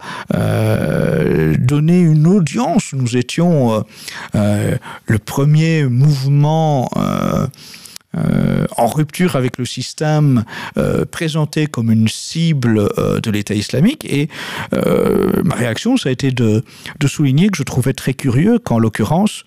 [1.58, 2.92] donné une audience.
[2.92, 3.84] Nous étions
[4.34, 6.88] le premier mouvement
[8.76, 10.44] en rupture avec le système
[10.76, 14.04] euh, présenté comme une cible euh, de l'État islamique.
[14.04, 14.28] Et
[14.72, 16.62] euh, ma réaction ça a été de
[17.06, 19.44] souligner que je trouvais très curieux qu'en l'occurrence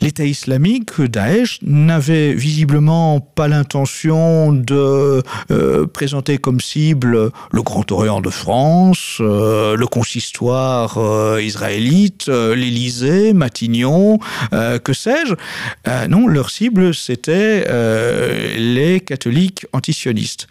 [0.00, 8.20] l'État islamique, Daesh, n'avait visiblement pas l'intention de euh, présenter comme cible le Grand Orient
[8.20, 14.18] de France, euh, le consistoire euh, israélite, l'Élysée, Matignon,
[14.50, 15.34] que sais-je.
[16.08, 17.66] Non, leur cible, c'était
[18.58, 20.46] les catholiques antisionistes.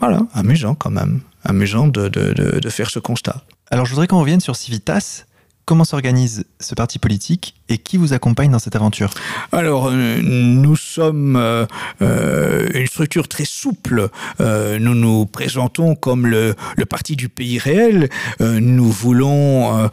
[0.00, 3.42] Voilà, amusant quand même, amusant de, de faire ce constat.
[3.70, 5.24] Alors, je voudrais qu'on revienne sur Civitas.
[5.64, 9.10] Comment s'organise ce parti politique et qui vous accompagne dans cette aventure
[9.52, 11.66] Alors, euh, nous sommes euh,
[12.02, 14.08] euh, une structure très souple.
[14.40, 18.08] Nous nous présentons comme le, le parti du pays réel.
[18.40, 19.88] Nous voulons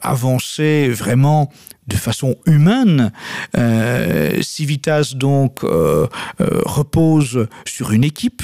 [0.00, 1.50] avancer vraiment
[1.86, 3.12] de façon humaine.
[3.56, 6.06] Euh, Civitas donc euh,
[6.40, 8.42] euh, repose sur une équipe.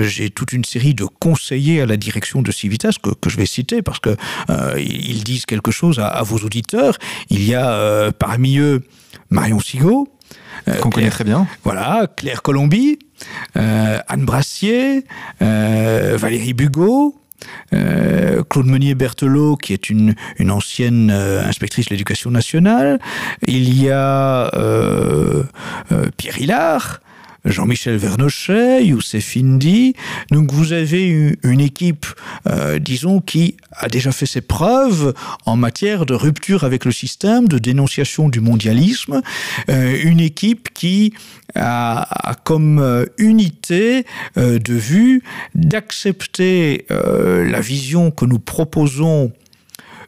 [0.00, 3.46] J'ai toute une série de conseillers à la direction de Civitas que, que je vais
[3.46, 4.16] citer parce que
[4.78, 6.96] ils disent quelque chose à, à vos auditeurs.
[7.30, 8.82] Il y a parmi eux
[9.30, 10.08] Marion Sigaud.
[10.80, 11.46] Qu'on connaît Claire- très bien.
[11.64, 12.98] voilà, Claire Colombi,
[13.54, 15.04] Anne Brassier,
[15.40, 17.14] Valérie Bugot,
[17.72, 20.14] euh, Claude Meunier-Berthelot, qui est une,
[20.50, 22.98] ancienne euh, inspectrice de l'éducation nationale.
[23.46, 25.44] Il y a euh,
[26.16, 27.00] Pierre Hillard,
[27.46, 29.94] Jean-Michel Vernochet, Youssef Indy.
[30.30, 32.06] Donc vous avez une équipe,
[32.48, 35.14] euh, disons, qui a déjà fait ses preuves
[35.46, 39.22] en matière de rupture avec le système, de dénonciation du mondialisme.
[39.70, 41.14] Euh, une équipe qui
[41.54, 44.04] a, comme euh, unité
[44.36, 45.22] de vue
[45.54, 49.32] d'accepter la vision que nous proposons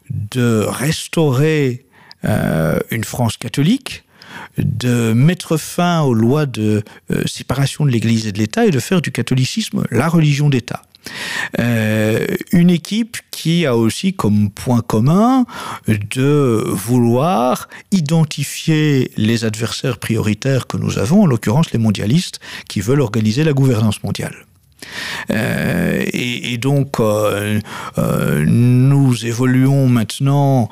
[0.09, 1.85] de restaurer
[2.23, 4.03] une France catholique,
[4.57, 8.79] de mettre fin aux lois de euh, séparation de l'Église et de l'État et de
[8.79, 10.83] faire du catholicisme la religion d'État.
[11.59, 15.45] Euh, une équipe qui a aussi comme point commun
[15.87, 23.01] de vouloir identifier les adversaires prioritaires que nous avons, en l'occurrence les mondialistes qui veulent
[23.01, 24.45] organiser la gouvernance mondiale.
[25.31, 27.59] Euh, et, donc, euh,
[27.97, 30.69] euh, nous évoluons maintenant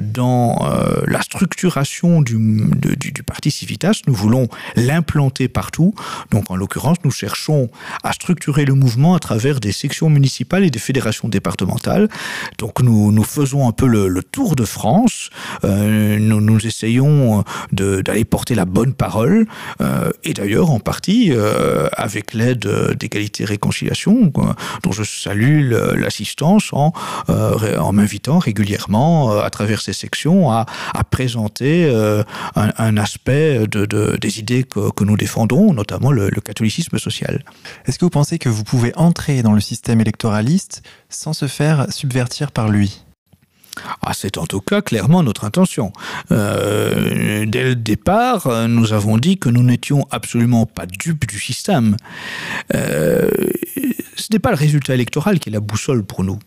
[0.00, 0.66] dans
[1.06, 2.38] la structuration du,
[3.26, 4.00] parti Civitas.
[4.06, 5.94] Nous voulons l'implanter partout.
[6.30, 7.70] Donc, en l'occurrence, nous cherchons
[8.02, 12.08] à structurer le mouvement à travers des sections municipales et des fédérations départementales.
[12.58, 15.30] Donc, nous, faisons un peu le, tour de France.
[15.62, 19.46] Nous, nous essayons d'aller porter la bonne parole.
[20.22, 21.32] Et d'ailleurs, en partie,
[21.96, 24.32] avec l'aide d'égalité et réconciliation,
[24.82, 26.92] dont je salue l'assistance en,
[27.28, 30.66] euh, en m'invitant régulièrement euh, à travers ces sections à,
[31.10, 32.22] présenter euh,
[32.56, 37.44] un, aspect de, de- des idées que, que nous défendons, notamment le catholicisme social.
[37.86, 41.86] Est-ce que vous pensez que vous pouvez entrer dans le système électoraliste sans se faire
[41.92, 43.03] subvertir par lui?
[44.02, 45.92] Ah, c'est en tout cas clairement notre intention.
[46.30, 51.40] Euh, dès le départ, euh, nous avons dit que nous n'étions absolument pas dupes du
[51.40, 51.96] système.
[52.74, 53.30] Euh,
[54.16, 56.38] ce n'est pas le résultat électoral qui est la boussole pour nous.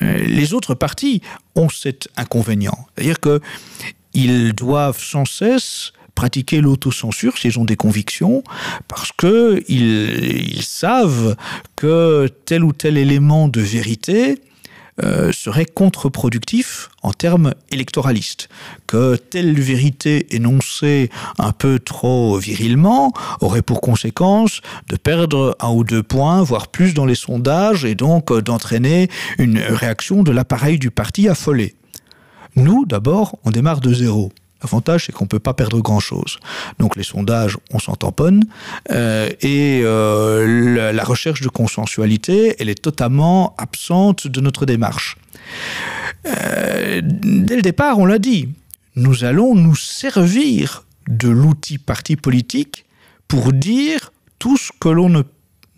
[0.00, 1.20] Les autres partis
[1.54, 2.86] ont cet inconvénient.
[2.96, 8.42] C'est-à-dire qu'ils doivent sans cesse pratiquer l'autocensure s'ils ont des convictions,
[8.88, 11.36] parce que ils, ils savent
[11.76, 14.40] que tel ou tel élément de vérité
[15.02, 18.48] euh, serait contre-productif en termes électoralistes,
[18.86, 25.84] que telle vérité énoncée un peu trop virilement aurait pour conséquence de perdre un ou
[25.84, 29.08] deux points, voire plus dans les sondages, et donc d'entraîner
[29.38, 31.74] une réaction de l'appareil du parti affolé.
[32.56, 34.32] Nous, d'abord, on démarre de zéro.
[34.62, 36.38] L'avantage, c'est qu'on ne peut pas perdre grand-chose.
[36.78, 38.42] Donc les sondages, on s'en tamponne.
[38.90, 45.16] Euh, et euh, la, recherche de consensualité, elle est totalement absente de notre démarche.
[46.26, 48.48] Euh, dès le départ, on l'a dit,
[48.96, 52.84] nous allons nous servir de l'outil parti politique
[53.28, 55.22] pour dire tout ce que l'on ne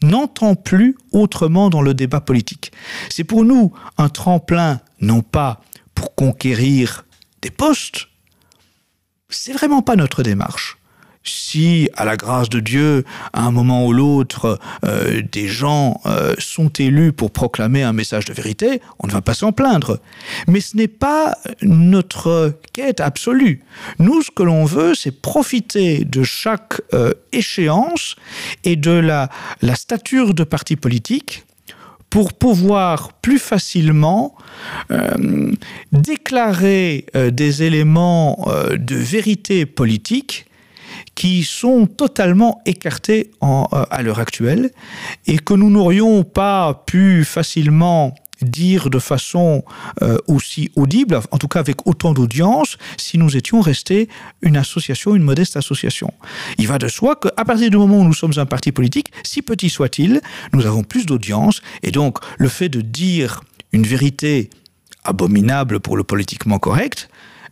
[0.03, 2.73] n'entend plus autrement dans le débat politique.
[3.11, 5.61] C'est pour nous un tremplin, non pas
[5.95, 7.05] pour conquérir
[7.43, 8.09] des postes,
[9.31, 10.77] c'est vraiment pas notre démarche.
[11.23, 16.35] Si, à la grâce de Dieu, à un moment ou l'autre, euh, des gens euh,
[16.39, 20.01] sont élus pour proclamer un message de vérité, on ne va pas s'en plaindre.
[20.49, 23.63] Mais ce n'est pas notre quête absolue.
[23.99, 28.17] Nous, ce que l'on veut, c'est profiter de chaque euh, échéance
[28.65, 29.29] et de la,
[29.61, 31.45] la stature de parti politique
[32.11, 34.35] pour pouvoir plus facilement
[34.91, 35.53] euh,
[35.93, 40.47] déclarer euh, des éléments euh, de vérité politique
[41.15, 44.71] qui sont totalement écartés à l'heure actuelle
[45.27, 49.65] et que nous n'aurions pas pu facilement dire de façon
[50.03, 54.09] euh, aussi audible, en tout cas avec autant d'audience, si nous étions restés
[54.43, 56.13] une association, une modeste association.
[56.59, 59.43] Il va de soi qu'à partir du moment où nous sommes un parti politique, si
[59.43, 60.21] petit soit-il,
[60.53, 64.51] nous avons plus d'audience, et donc le fait de dire une vérité
[65.05, 67.09] abominable pour le politiquement correct,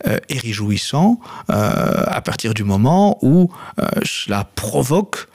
[0.06, 1.18] euh, est réjouissant
[1.50, 5.26] euh, à partir du moment où euh, cela provoque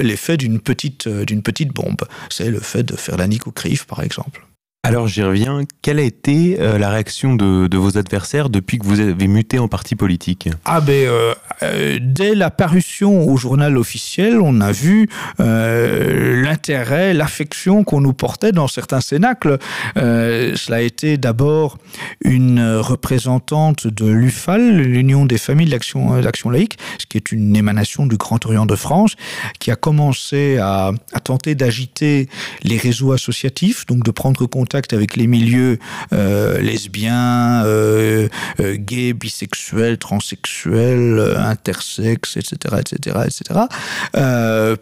[0.00, 2.02] l'effet d'une petite, d'une petite bombe.
[2.30, 4.46] C'est le fait de faire la nique au CRIF, par exemple.
[4.86, 5.62] Alors j'y reviens.
[5.80, 9.66] Quelle a été euh, la réaction de, vos adversaires depuis que vous avez muté en
[9.66, 10.50] parti politique?
[10.66, 17.82] Ah ben, euh, euh, dès la parution au journal officiel, on a vu l'intérêt, l'affection
[17.82, 19.56] qu'on nous portait dans certains cénacles.
[19.96, 21.78] Cela a été d'abord
[22.22, 28.18] une représentante de l'UFAL, l'Union des familles d'action laïque, ce qui est une émanation du
[28.18, 29.14] Grand Orient de France,
[29.60, 30.92] qui a commencé à
[31.24, 32.28] tenter d'agiter
[32.62, 35.78] les réseaux associatifs, donc de prendre contact avec les milieux
[36.12, 38.28] euh, lesbiens, euh,
[38.60, 43.60] euh, gays, bisexuels, transsexuels, intersexes, etc., etc., etc.,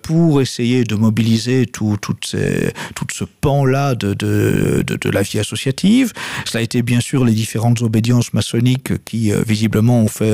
[0.03, 6.13] pour essayer de mobiliser tout, ce pan-là de, de, la vie associative.
[6.47, 10.33] Cela a été bien sûr les différentes obédiences maçonniques qui visiblement ont fait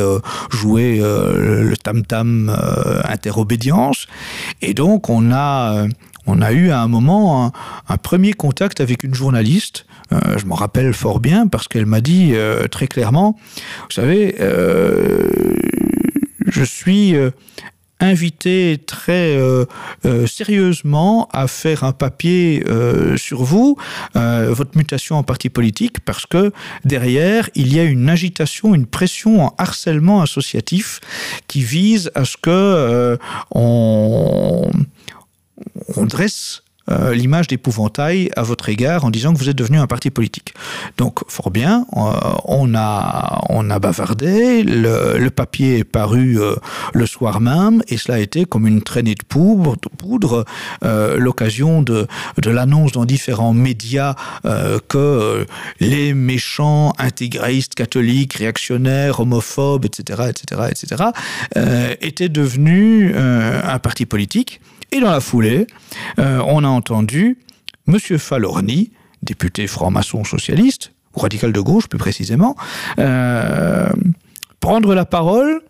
[0.51, 2.57] jouer le tam-tam
[3.05, 4.07] interobédience.
[4.63, 5.87] Et donc on a
[6.29, 7.53] on a eu à un moment un,
[7.89, 9.87] un premier contact avec une journaliste.
[10.13, 14.37] Euh, je m'en rappelle fort bien parce qu'elle m'a dit euh, très clairement, vous savez,
[14.41, 15.29] euh,
[16.47, 17.15] je suis
[18.01, 19.37] invité très
[20.27, 22.65] sérieusement à faire un papier
[23.17, 23.77] sur vous,
[24.15, 26.53] votre mutation en parti politique, parce que
[26.85, 31.01] derrière, il y a une agitation, une pression en harcèlement associatif
[31.49, 33.19] qui vise à ce que
[33.51, 34.71] on
[35.97, 39.87] on dresse euh, l'image d'épouvantail à votre égard en disant que vous êtes devenu un
[39.87, 40.55] parti politique.
[40.97, 42.01] Donc fort bien, euh,
[42.45, 46.57] on, a, on a bavardé, le, papier est paru euh,
[46.95, 49.77] le soir même et cela a été comme une traînée de poudre,
[51.17, 52.07] l'occasion de,
[52.39, 54.15] de l'annonce dans différents médias
[54.89, 55.47] que
[55.81, 61.05] les méchants intégristes catholiques, réactionnaires, homophobes, etc., etc., etc.,
[62.01, 64.61] étaient devenus un parti politique.
[64.93, 65.67] Et dans la foulée,
[66.19, 67.39] euh, on a entendu
[67.87, 67.99] M.
[68.19, 72.57] Falorni, député franc-maçon socialiste, ou radical de gauche plus précisément,
[72.99, 73.89] euh,
[74.61, 75.63] prendre la parole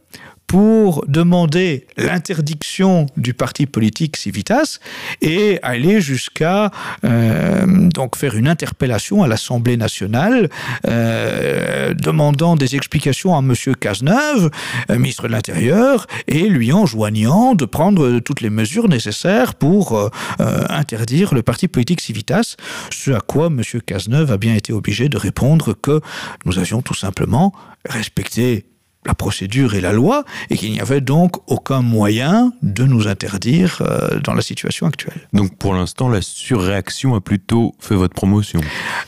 [0.48, 4.78] pour demander l'interdiction du parti politique Civitas
[5.20, 6.72] et aller jusqu'à
[7.04, 10.48] euh, donc faire une interpellation à l'Assemblée nationale
[10.86, 14.50] euh, demandant des explications à monsieur Cazeneuve,
[14.90, 20.08] euh, ministre de l'Intérieur, et lui enjoignant de prendre toutes les mesures nécessaires pour euh,
[20.40, 22.56] euh, interdire le parti politique Civitas,
[22.90, 26.00] ce à quoi monsieur Cazeneuve a bien été obligé de répondre que
[26.46, 27.52] nous avions tout simplement
[27.86, 28.64] respecté
[29.08, 33.78] la procédure et la loi et qu'il n'y avait donc aucun moyen de nous interdire
[33.80, 35.22] euh, dans la situation actuelle.
[35.32, 38.60] Donc pour l'instant, la surréaction a plutôt fait votre promotion.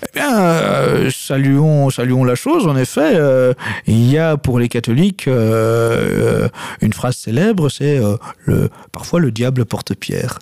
[0.03, 2.67] Eh bien, euh, saluons, saluons la chose.
[2.67, 3.53] En effet, euh,
[3.87, 8.01] il y a pour les catholiques une phrase célèbre, c'est
[8.47, 10.39] le parfois le diable porte pierre.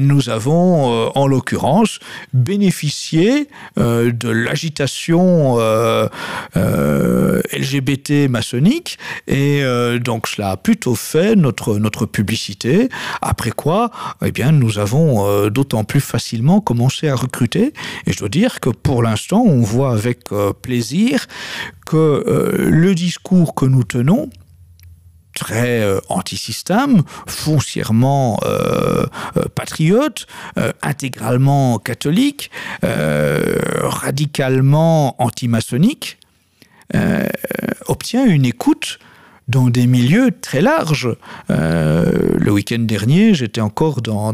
[0.00, 2.00] Nous avons, en l'occurrence,
[2.32, 5.58] bénéficié de l'agitation
[6.56, 8.63] LGBT maçonnique
[9.26, 12.88] et euh, donc cela a plutôt fait notre notre publicité.
[13.20, 13.90] Après quoi,
[14.24, 17.72] eh bien, nous avons euh, d'autant plus facilement commencé à recruter.
[18.06, 21.26] Et je dois dire que pour l'instant, on voit avec euh, plaisir
[21.86, 24.30] que le discours que nous tenons
[25.34, 28.40] très euh, anti-système, foncièrement
[29.54, 30.26] patriote,
[30.82, 32.50] intégralement catholique,
[32.82, 36.18] radicalement anti-maçonnique,
[37.86, 38.98] obtient une écoute
[39.48, 41.08] dans des milieux très larges.
[41.50, 44.32] Euh, le week-end dernier, j'étais encore dans,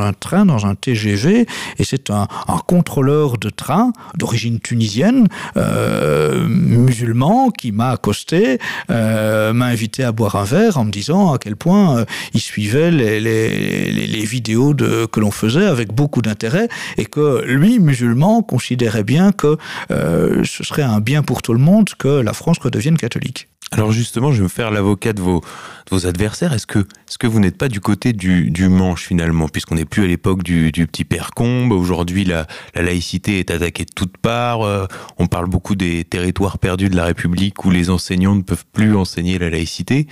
[0.00, 1.46] un train, dans un TGV,
[1.78, 2.26] et c'est un,
[2.66, 8.58] contrôleur de train d'origine tunisienne, euh, musulman, qui m'a accosté,
[8.90, 12.90] euh, m'a invité à boire un verre en me disant à quel point il suivait
[12.90, 19.56] les, vidéos que l'on faisait avec beaucoup d'intérêt, et que lui, musulman, considérait bien que
[19.90, 23.48] ce serait un bien pour tout le monde que la France redevienne catholique.
[23.72, 25.42] Alors justement, je vais me faire l'avocat de vos,
[26.04, 26.52] adversaires.
[26.52, 30.04] Est-ce que, est que vous n'êtes pas du côté du, manche finalement, puisqu'on n'est plus
[30.04, 34.62] à l'époque du, petit père Combe Aujourd'hui, la, la laïcité est attaquée de toutes parts.
[34.62, 34.86] Euh,
[35.18, 38.96] on parle beaucoup des territoires perdus de la République où les enseignants ne peuvent plus
[38.96, 40.08] enseigner la laïcité.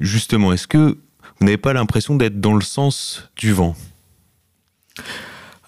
[0.00, 0.98] Justement, est-ce que
[1.38, 3.76] vous n'avez pas l'impression d'être dans le sens du vent?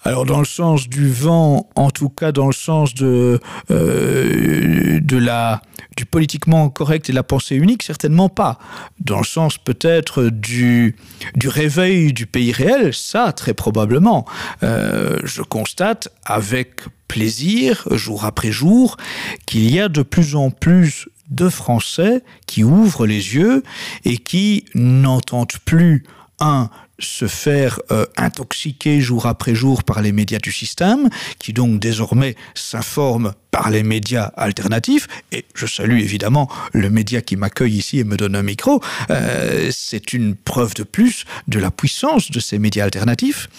[0.05, 3.39] Alors dans le sens du vent, en tout cas dans le sens de,
[3.71, 5.61] euh, de la,
[5.95, 8.59] du politiquement correct et de la pensée unique, certainement pas.
[8.99, 10.97] Dans le sens peut-être du,
[11.35, 14.25] du réveil du pays réel, ça très probablement.
[14.61, 18.97] Euh, je constate avec plaisir, jour après jour,
[19.45, 23.63] qu'il y a de plus en plus de Français qui ouvrent les yeux
[24.03, 26.03] et qui n'entendent plus
[26.39, 26.69] un
[26.99, 32.35] se faire euh, intoxiquer jour après jour par les médias du système, qui donc désormais
[32.53, 38.03] s'informent par les médias alternatifs, et je salue évidemment le média qui m'accueille ici et
[38.03, 42.57] me donne un micro, euh, c'est une preuve de plus de la puissance de ces
[42.57, 43.49] médias alternatifs.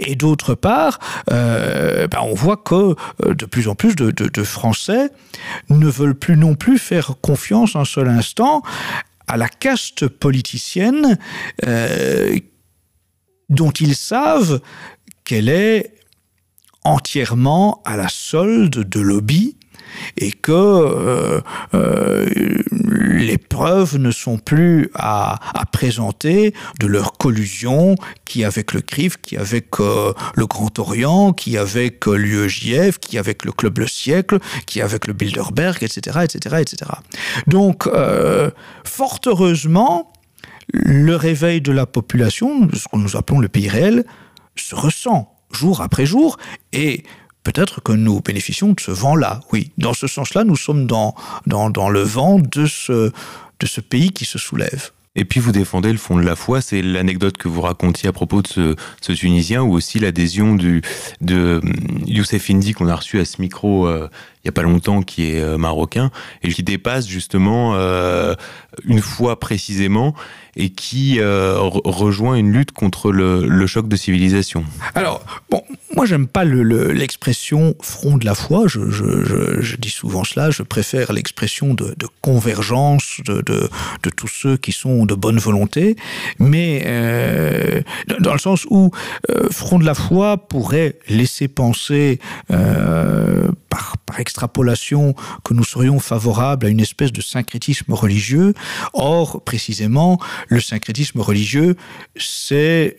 [0.00, 0.98] Et d'autre part,
[1.30, 5.10] euh, ben on voit que de plus en plus de Français
[5.68, 8.62] ne veulent plus non plus faire confiance un seul instant
[9.26, 11.18] à la caste politicienne
[11.66, 12.38] euh,
[13.48, 14.60] dont ils savent
[15.24, 15.94] qu'elle est
[16.84, 19.56] entièrement à la solde de lobby
[20.16, 21.40] et que euh,
[21.74, 22.26] euh,
[22.70, 25.38] les preuves ne sont plus à,
[25.72, 31.58] présenter de leur collusion qui avec le CRIF, qui avec euh, le Grand Orient, qui
[31.58, 36.20] avec l'UEJF, qui avec le Club Le Siècle, qui avec le Bilderberg, etc.
[36.22, 36.90] etc., etc.
[37.46, 37.88] Donc,
[38.84, 40.12] fort heureusement,
[40.72, 44.04] le réveil de la population, ce que nous appelons le pays réel,
[44.56, 46.38] se ressent jour après jour
[46.72, 47.04] et
[47.42, 49.40] peut-être que nous bénéficions de ce vent-là.
[49.52, 51.14] Oui, dans ce sens-là, nous sommes dans,
[51.46, 54.90] le vent de ce pays qui se soulève.
[55.16, 58.12] Et puis vous défendez le fond de la foi, c'est l'anecdote que vous racontiez à
[58.12, 60.80] propos de ce, ce Tunisien ou aussi l'adhésion de
[61.62, 61.72] hum,
[62.06, 64.08] Youssef Indy qu'on a reçu à ce micro euh,
[64.44, 66.10] il n'y a pas longtemps qui est euh, marocain
[66.42, 68.34] et qui dépasse justement euh,
[68.84, 70.14] une foi précisément
[70.54, 74.64] et qui euh, rejoint une lutte contre le, le choc de civilisation.
[74.94, 75.62] Alors, bon,
[75.96, 80.62] moi j'aime pas l'expression le, le, front de la foi, je, dis souvent cela, je
[80.62, 83.68] préfère l'expression de, convergence de,
[84.16, 85.96] tous ceux qui sont de bonne volonté,
[86.38, 87.82] mais euh,
[88.20, 88.90] dans le sens où
[89.30, 92.18] euh, front de la foi pourrait laisser penser
[92.50, 95.14] euh, par, par extrapolation
[95.44, 98.54] que nous serions favorables à une espèce de syncrétisme religieux.
[98.92, 101.76] Or, précisément, le syncrétisme religieux,
[102.16, 102.96] c'est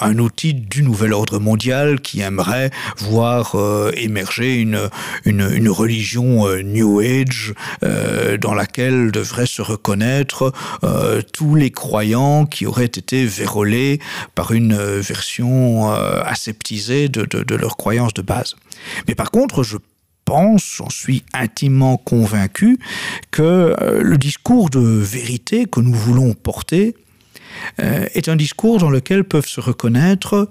[0.00, 4.90] un outil du nouvel ordre mondial qui aimerait voir euh, émerger une,
[5.24, 10.52] une, religion euh, New Age euh, dans laquelle devraient se reconnaître
[11.32, 14.00] tous les croyants qui auraient été vérolés
[14.34, 18.56] par une version aseptisée de, de, de leurs croyances de base.
[19.08, 19.76] Mais par contre, je
[20.24, 22.78] pense, j'en suis intimement convaincu,
[23.30, 26.94] que le discours de vérité que nous voulons porter
[27.78, 30.48] est un discours dans lequel peuvent se reconnaître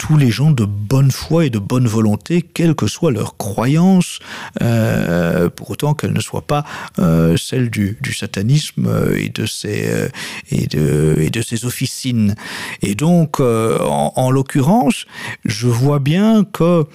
[0.00, 4.18] tous les gens de bonne foi et de bonne volonté, quelle que soit leur croyance,
[4.62, 6.64] euh, pour autant qu'elle ne soit pas
[6.98, 10.08] euh, celle du, satanisme et de ses, euh,
[10.50, 12.34] et de, ses officines.
[12.80, 15.04] Et donc, euh, en, en l'occurrence,
[15.44, 16.86] je vois bien que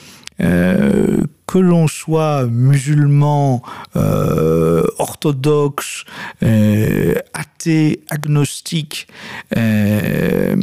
[0.41, 3.61] euh, que l'on soit musulman,
[3.95, 6.05] euh, orthodoxe,
[6.43, 9.07] euh, athée, agnostique,
[9.55, 10.55] euh,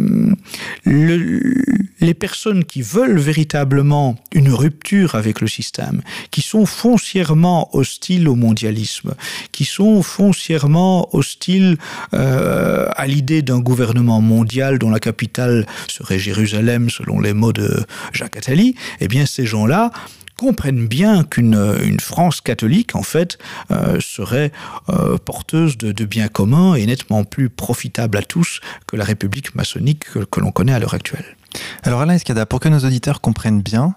[0.85, 1.55] le,
[2.01, 8.35] les personnes qui veulent véritablement une rupture avec le système, qui sont foncièrement hostiles au
[8.35, 9.15] mondialisme,
[9.53, 11.77] qui sont foncièrement hostiles
[12.13, 18.37] à l'idée d'un gouvernement mondial dont la capitale serait Jérusalem selon les mots de Jacques
[18.37, 19.91] Attali, eh bien ces gens-là,
[20.43, 23.39] comprennent bien qu'une une France catholique en fait
[23.71, 24.51] euh, serait
[24.89, 29.55] euh, porteuse de, de biens communs et nettement plus profitable à tous que la République
[29.55, 31.37] maçonnique que, que l'on connaît à l'heure actuelle.
[31.85, 33.95] Alors Alain Escada, pour que nos auditeurs comprennent bien,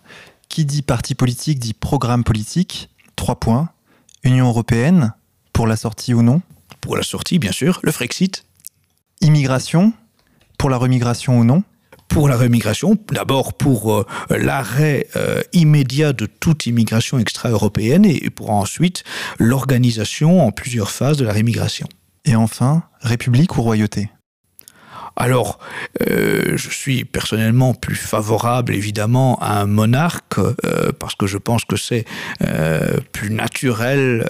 [0.48, 3.70] qui dit parti politique dit programme politique, trois points,
[4.24, 5.14] Union européenne,
[5.52, 6.43] pour la sortie ou non.
[6.80, 8.46] Pour la sortie, bien sûr, le Frexit.
[9.22, 9.93] Immigration,
[10.60, 11.64] pour la remigration ou non
[12.16, 18.51] pour la remigration, d'abord pour euh, l'arrêt euh, immédiat de toute immigration extra-européenne et, pour
[18.51, 19.03] ensuite
[19.38, 21.89] l'organisation en plusieurs phases de la remigration.
[22.24, 24.09] Et enfin, République ou royauté?
[25.18, 25.59] Alors,
[26.07, 31.66] euh, je suis personnellement plus favorable évidemment à un monarque euh, parce que je pense
[31.66, 32.05] que c'est
[32.41, 34.26] euh, plus naturel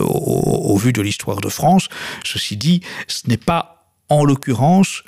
[0.00, 1.88] au, au vu de l'histoire de France.
[2.24, 5.04] Ceci dit, ce n'est pas en l'occurrence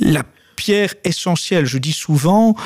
[0.00, 0.24] la
[0.56, 1.66] pierre essentielle.
[1.66, 2.56] Je dis souvent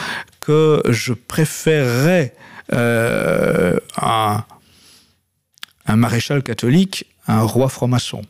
[0.41, 2.35] que je préférerais
[2.72, 4.45] euh, un,
[5.87, 8.22] un maréchal catholique à un roi franc-maçon.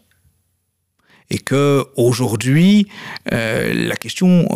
[1.30, 2.88] et que aujourd'hui
[3.26, 4.46] la question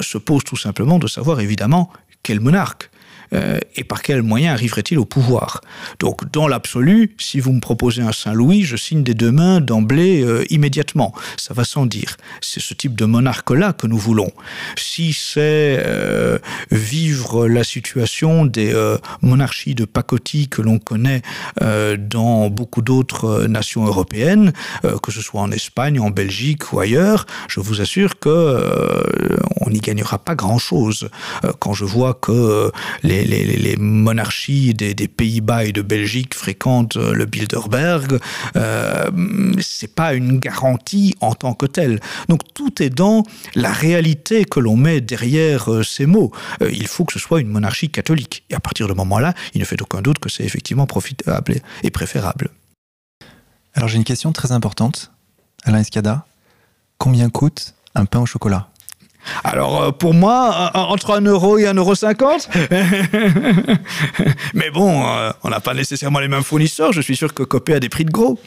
[0.00, 1.90] se pose tout simplement de savoir évidemment
[2.22, 2.90] quel monarque
[3.32, 5.60] euh, et par quels moyens arriverait-il au pouvoir?
[5.98, 10.22] Donc, dans l'absolu, si vous me proposez un Saint-Louis, je signe des deux mains d'emblée
[10.22, 11.14] euh, immédiatement.
[11.36, 12.16] Ça va sans dire.
[12.40, 14.30] C'est ce type de monarque-là que nous voulons.
[14.76, 16.38] Si c'est euh,
[16.70, 18.74] vivre la situation des
[19.22, 21.22] monarchies de pacotille que l'on connaît
[21.60, 24.52] dans beaucoup d'autres nations européennes,
[25.02, 29.80] que ce soit en Espagne, en Belgique ou ailleurs, je vous assure que on n'y
[29.80, 31.08] gagnera pas grand-chose.
[31.58, 32.70] Quand je vois que
[33.02, 38.18] les les, monarchies des, des Pays-Bas et de Belgique fréquentent euh, le Bilderberg,
[38.56, 39.10] euh,
[39.60, 42.00] c'est pas une garantie en tant que telle.
[42.28, 43.22] Donc tout est dans
[43.54, 46.32] la réalité que l'on met derrière euh, ces mots.
[46.62, 48.44] Euh, il faut que ce soit une monarchie catholique.
[48.50, 51.60] Et à partir de ce moment-là, il ne fait aucun doute que c'est effectivement profitable
[51.82, 52.50] et préférable.
[53.74, 55.12] Alors j'ai une question très importante,
[55.64, 56.26] Alain Escada.
[56.98, 58.68] Combien coûte un pain au chocolat?
[59.44, 62.48] Alors euh, pour moi, entre 1 euro et 1 euro 50
[64.54, 66.92] Mais bon, euh, on n'a pas nécessairement les mêmes fournisseurs.
[66.92, 68.38] Je suis sûr que Copé a des prix de gros.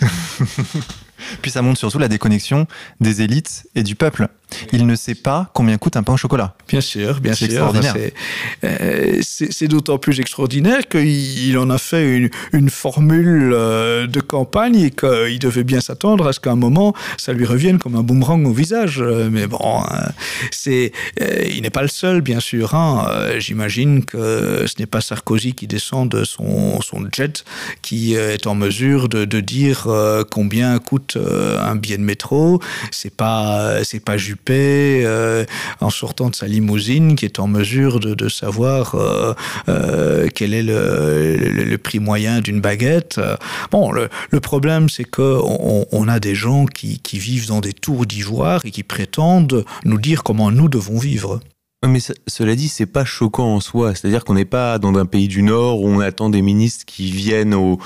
[1.42, 2.66] Puis ça montre surtout la déconnexion
[3.00, 4.28] des élites et du peuple.
[4.72, 6.54] Il ne sait pas combien coûte un pain au chocolat.
[6.68, 7.46] Bien sûr, bien sûr.
[7.46, 7.94] extraordinaire.
[7.94, 8.14] C'est
[8.64, 11.06] euh, c'est- d'autant plus extraordinaire qu'il
[11.48, 16.26] il en a fait une, une formule euh, de campagne et qu'il devait bien s'attendre
[16.26, 19.00] à ce qu'à un moment, ça lui revienne comme un boomerang au visage.
[19.02, 19.82] Euh, Mais bon,
[20.50, 22.74] c'est, il n'est pas le seul, bien sûr.
[22.74, 23.06] hein.
[23.38, 27.44] J'imagine que ce n'est pas Sarkozy qui descend de son, son jet
[27.82, 29.86] qui est en mesure de, de dire
[30.30, 31.18] combien coûte
[31.60, 32.60] un billet de métro.
[32.90, 35.44] C'est pas, c'est pas Juppé euh,
[35.80, 39.34] en sortant de sa limousine qui est en mesure de, savoir euh,
[39.68, 43.20] euh, quel est le, prix moyen d'une baguette.
[43.70, 44.08] Bon, le,
[44.40, 48.70] problème, c'est que on, on a des gens qui vivent dans des tours d'ivoire et
[48.70, 51.40] qui prétendent nous dire comment nous devons vivre.
[51.86, 53.94] Mais ce- cela dit, c'est pas choquant en soi.
[53.94, 57.12] C'est-à-dire qu'on n'est pas dans un pays du Nord où on attend des ministres qui
[57.12, 57.78] viennent au,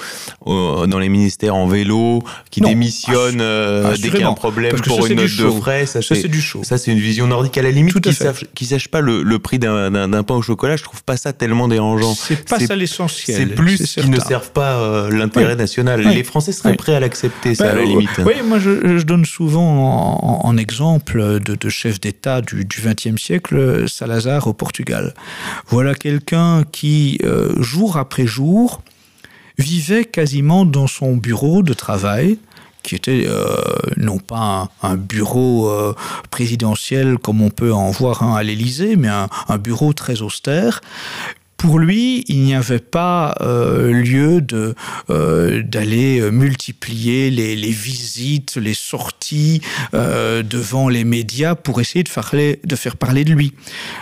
[0.47, 4.33] au- dans les ministères en vélo, qui Non, démissionnent euh, dès qu'il y a un
[4.33, 5.85] problème pour une note de frais.
[5.85, 6.65] Ça, Ça, c'est du show.
[6.65, 7.59] ça, c'est une vision nordique.
[7.59, 8.25] À la limite, à qui fait.
[8.25, 11.35] sachent, qui sachent pas le, le prix d'un- pain au chocolat, je trouve pas ça
[11.35, 12.15] tellement dérangeant.
[12.15, 13.37] C'est pas ça l'essentiel.
[13.37, 16.01] C'est plus qu'ils ne servent pas euh, l'intérêt national.
[16.01, 18.09] Les Français seraient prêts à l'accepter, ça, à Ben, la limite.
[18.25, 23.21] Oui, moi je, je donne souvent en, en exemple de, de chef d'État du XXe
[23.23, 25.15] siècle Salazar au Portugal.
[25.69, 28.83] Voilà quelqu'un qui, euh, jour après jour,
[29.59, 32.39] vivait quasiment dans son bureau de travail
[32.83, 33.55] qui était euh,
[33.97, 35.95] non pas un, bureau euh,
[36.31, 40.81] présidentiel comme on peut en voir un à l'Élysée, mais un bureau très austère.
[41.63, 44.75] Pour lui, il n'y avait pas euh, lieu de
[45.11, 49.61] euh, d'aller euh, multiplier les, les visites, les sorties
[49.93, 53.53] devant les médias pour essayer de faire, de faire parler de lui.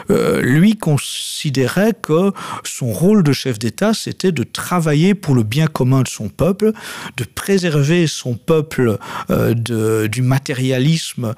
[0.09, 2.33] Lui considérait que
[2.65, 6.73] son rôle de chef d'État, c'était de travailler pour le bien commun de son peuple,
[7.17, 8.99] de préserver son peuple
[9.29, 11.35] de, du matérialisme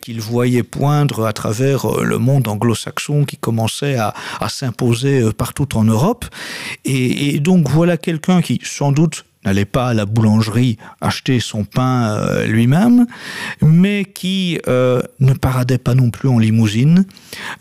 [0.00, 5.78] qu'il voyait poindre à travers le monde anglo-saxon qui commençait à, à s'imposer euh, partout
[5.78, 6.24] en Europe.
[6.84, 11.64] Et, et donc voilà quelqu'un qui, sans doute, n'allait pas à la boulangerie acheter son
[11.64, 13.06] pain euh, lui-même,
[13.62, 17.04] mais qui euh, ne paradait pas non plus en limousine,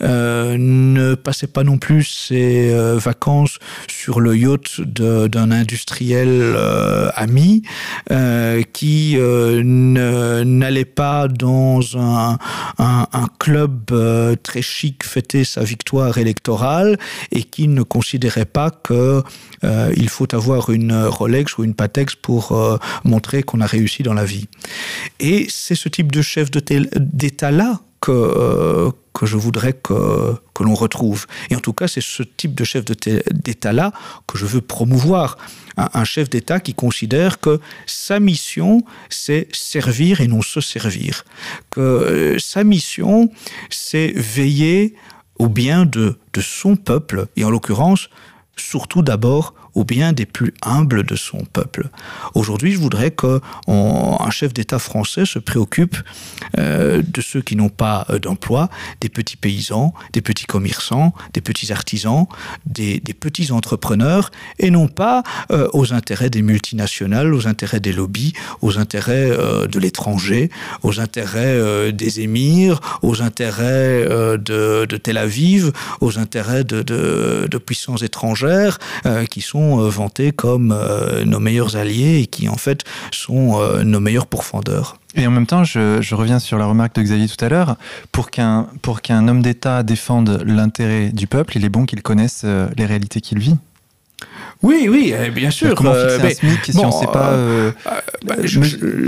[0.01, 6.55] euh, ne passait pas non plus ses vacances sur le yacht d'un industriel
[7.15, 7.63] ami,
[8.73, 12.37] qui n'allait pas dans un,
[12.77, 13.91] un, club
[14.43, 16.97] très chic fêter sa victoire électorale
[17.31, 19.23] et qui ne considérait pas que
[19.63, 24.03] euh, il faut avoir une Rolex ou une Patex pour euh, montrer qu'on a réussi
[24.03, 24.47] dans la vie.
[25.19, 30.73] Et c'est ce type de chef d'État-là que, euh, que je voudrais que, que l'on
[30.73, 31.25] retrouve.
[31.49, 33.91] Et en tout cas, c'est ce type de chef d'État-là
[34.27, 35.37] que je veux promouvoir.
[35.77, 41.25] Un, un chef d'État qui considère que sa mission, c'est servir et non se servir.
[41.69, 43.29] Que euh, sa mission,
[43.69, 44.95] c'est veiller
[45.37, 48.09] au bien de, de son peuple, et en l'occurrence,
[48.57, 51.89] surtout d'abord au bien des plus humbles de son peuple.
[52.35, 55.97] Aujourd'hui, je voudrais qu'un chef d'État français se préoccupe
[56.57, 58.69] euh, de ceux qui n'ont pas euh, d'emploi,
[59.01, 62.27] des petits paysans, des petits commerçants, des petits artisans,
[62.65, 68.33] des, petits entrepreneurs, et non pas euh, aux intérêts des multinationales, aux intérêts des lobbies,
[68.61, 70.49] aux intérêts de l'étranger,
[70.83, 74.05] aux intérêts des émirs, aux intérêts
[74.37, 78.79] de, Tel Aviv, aux intérêts de, puissances étrangères
[79.29, 83.59] qui sont sont euh, vantés comme euh, nos meilleurs alliés et qui en fait sont
[83.59, 84.97] euh, nos meilleurs pourfendeurs.
[85.15, 87.77] Et en même temps, je, je, reviens sur la remarque de Xavier tout à l'heure,
[88.11, 88.67] pour qu'un
[89.01, 92.45] qu'un homme d'État défende l'intérêt du peuple, il est bon qu'il connaisse
[92.77, 93.55] les réalités qu'il vit.
[94.61, 95.73] Oui, oui, bien sûr.
[95.73, 97.71] Comment fixer un SMIC si bon, on ne sait pas euh,
[98.25, 98.59] bah, je,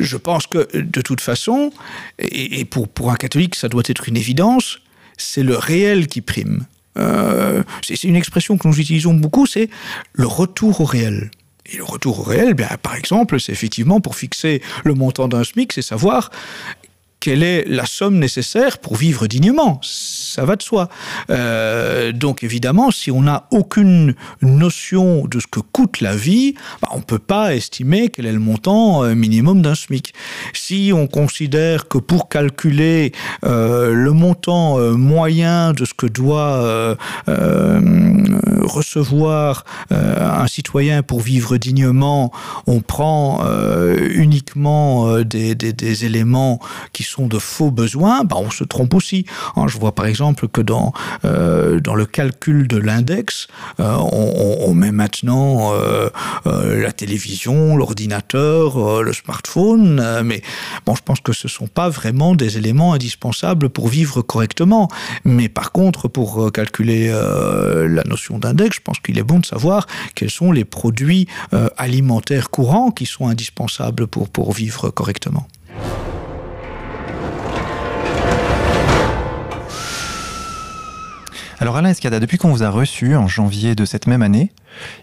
[0.01, 1.71] je, pense que de toute façon,
[2.19, 4.79] et, et pour, pour un catholique, ça doit être une évidence,
[5.17, 6.65] c'est le réel qui prime.
[6.97, 9.69] Euh, c'est une expression que nous utilisons beaucoup, c'est
[10.13, 11.31] le retour au réel.
[11.65, 15.43] Et le retour au réel, bien, par exemple, c'est effectivement pour fixer le montant d'un
[15.43, 16.31] SMIC, c'est savoir
[17.21, 19.79] quelle est la somme nécessaire pour vivre dignement.
[20.31, 20.87] Ça va de soi.
[21.29, 26.87] Euh, donc évidemment, si on n'a aucune notion de ce que coûte la vie, bah,
[26.93, 30.13] on ne peut pas estimer quel est le montant euh, minimum d'un SMIC.
[30.53, 33.11] Si on considère que pour calculer
[33.43, 36.95] euh, le montant moyen de ce que doit
[37.27, 42.31] recevoir un citoyen pour vivre dignement,
[42.67, 43.43] on prend
[43.97, 46.59] uniquement des éléments
[46.93, 49.25] qui sont de faux besoins, bah, on se trompe aussi.
[49.55, 50.20] Hein, je vois par exemple
[50.51, 50.93] que dans,
[51.25, 53.47] euh, dans le calcul de l'index,
[53.79, 56.09] euh, on, met maintenant euh,
[56.45, 60.41] la télévision, l'ordinateur, le smartphone, mais
[60.85, 64.87] bon, je pense que ce ne sont pas vraiment des éléments indispensables pour vivre correctement.
[65.25, 69.87] Mais par contre, pour calculer la notion d'index, je pense qu'il est bon de savoir
[70.15, 71.27] quels sont les produits
[71.77, 75.47] alimentaires courants qui sont indispensables pour, pour vivre correctement.
[81.61, 84.51] Alors Alain Escada, depuis qu'on vous a reçu en janvier de cette même année,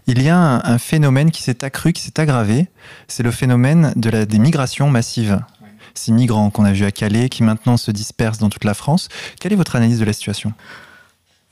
[0.08, 2.66] il y a un, phénomène qui s'est accru, qui s'est aggravé,
[3.06, 5.38] c'est le phénomène des migrations massives.
[5.94, 9.08] Ces migrants qu'on a vus à Calais, qui maintenant se dispersent dans toute la France.
[9.40, 10.52] Quelle est votre analyse de la situation?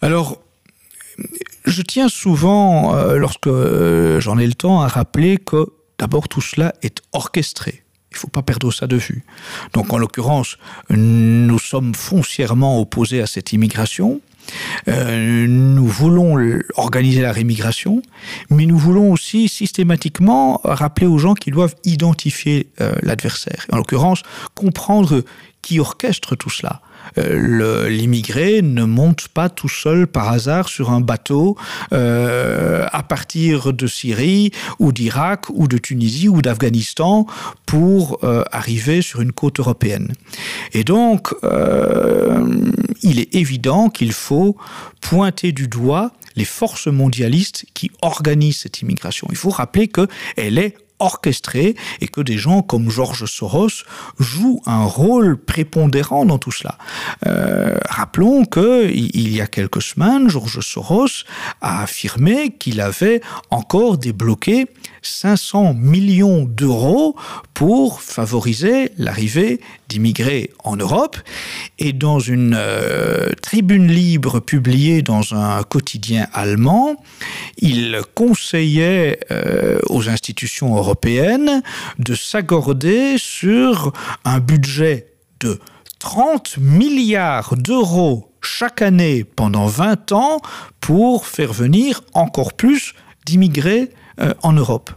[0.02, 0.38] Alors,
[1.66, 5.68] je tiens souvent, euh, lorsque euh, j'en ai le temps, à rappeler que
[6.00, 7.84] d'abord tout cela est orchestré.
[8.10, 9.24] Il ne faut pas perdre ça de vue.
[9.72, 10.58] Donc en l'occurrence,
[10.90, 14.20] nous sommes foncièrement opposés à cette immigration.
[14.88, 16.36] Euh, nous voulons
[16.76, 18.02] organiser la rémigration,
[18.50, 23.66] mais nous voulons aussi systématiquement rappeler aux gens qu'ils doivent identifier euh, l'adversaire.
[23.72, 24.22] En l'occurrence,
[24.54, 25.24] comprendre
[25.62, 26.80] qui orchestre tout cela.
[27.18, 31.56] Euh, l'immigré ne monte pas tout seul par hasard sur un bateau
[31.92, 37.26] euh, à partir de Syrie ou d'Irak ou de Tunisie ou d'Afghanistan
[37.64, 40.12] pour euh, arriver sur une côte européenne.
[40.72, 41.34] Et donc,
[43.02, 44.56] il est évident qu'il faut
[45.00, 49.26] pointer du doigt les forces mondialistes qui organisent cette immigration.
[49.30, 53.84] Il faut rappeler qu'elle est orchestré et que des gens comme Georges Soros
[54.18, 56.78] jouent un rôle prépondérant dans tout cela.
[57.26, 61.24] Euh, rappelons que il y a quelques semaines, Georges Soros
[61.60, 63.20] a affirmé qu'il avait
[63.50, 64.66] encore débloqué
[65.02, 67.16] 500 millions d'euros
[67.54, 71.16] pour favoriser l'arrivée d'immigrés en Europe
[71.78, 76.96] et dans une euh, tribune libre publiée dans un quotidien allemand,
[77.58, 81.62] il conseillait euh, aux institutions européennes
[81.98, 83.92] de s'accorder sur
[84.24, 85.08] un budget
[85.40, 85.60] de
[85.98, 90.40] 30 milliards d'euros chaque année pendant 20 ans
[90.80, 92.94] pour faire venir encore plus
[93.26, 94.90] d'immigrés euh, en Europe.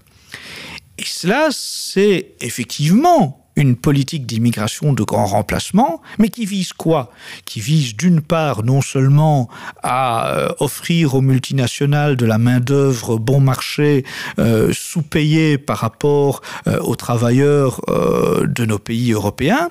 [0.98, 7.12] Et cela, c'est effectivement une politique d'immigration de grand remplacement, mais qui vise quoi?
[7.46, 9.50] Qui vise d'une part non seulement
[9.84, 14.06] à euh, offrir aux multinationales de la main-d'œuvre bon marché
[14.40, 19.70] euh, sous-payé par rapport euh, aux travailleurs de nos pays européens,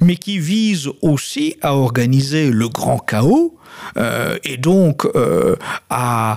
[0.00, 3.56] mais qui vise aussi à organiser le grand chaos
[4.44, 5.06] et donc
[5.90, 6.36] à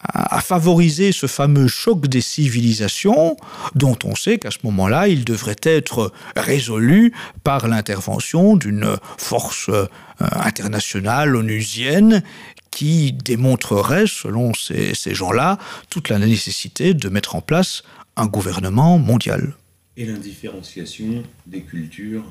[0.00, 3.36] à favoriser ce fameux choc des civilisations
[3.74, 9.86] dont on sait qu'à ce moment-là, il devrait être résolu par l'intervention d'une force euh,
[10.20, 12.22] internationale onusienne
[12.70, 15.58] qui démontrerait, selon ces, ces gens-là,
[15.90, 17.82] toute la nécessité de mettre en place
[18.16, 19.54] un gouvernement mondial.
[19.96, 22.24] Et l'indifférenciation des cultures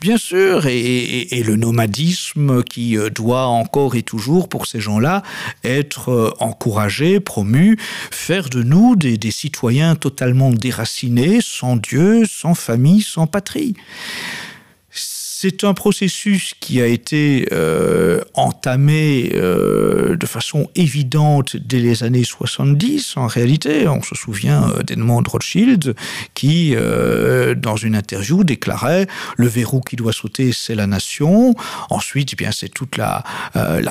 [0.00, 5.22] Bien sûr, et, le nomadisme qui euh, doit encore et toujours pour ces gens-là
[5.64, 7.76] être euh, encouragé, promu,
[8.10, 13.74] faire de nous des citoyens totalement déracinés, sans Dieu, sans famille, sans patrie
[15.44, 22.22] C'est un processus qui a été euh, entamé euh, de façon évidente dès les années
[22.22, 23.16] 70.
[23.16, 25.96] En réalité, on se souvient euh, d'Edmond Rothschild
[26.34, 26.76] qui,
[27.56, 31.56] dans une interview, déclarait le verrou qui doit sauter, c'est la nation.
[31.90, 33.24] Ensuite, eh bien, c'est toute la,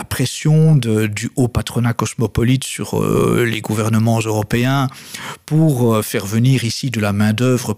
[0.07, 3.03] pression du haut patronat cosmopolite sur
[3.43, 4.87] les gouvernements européens
[5.45, 7.77] pour faire venir ici de la main-d'œuvre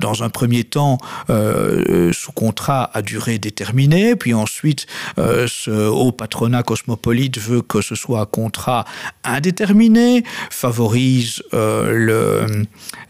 [0.00, 0.98] dans un premier temps
[1.28, 4.86] sous contrat à durée déterminée, puis ensuite
[5.18, 8.84] euh, ce haut patronat cosmopolite veut que ce soit un contrat
[9.24, 12.64] indéterminé, favorise euh,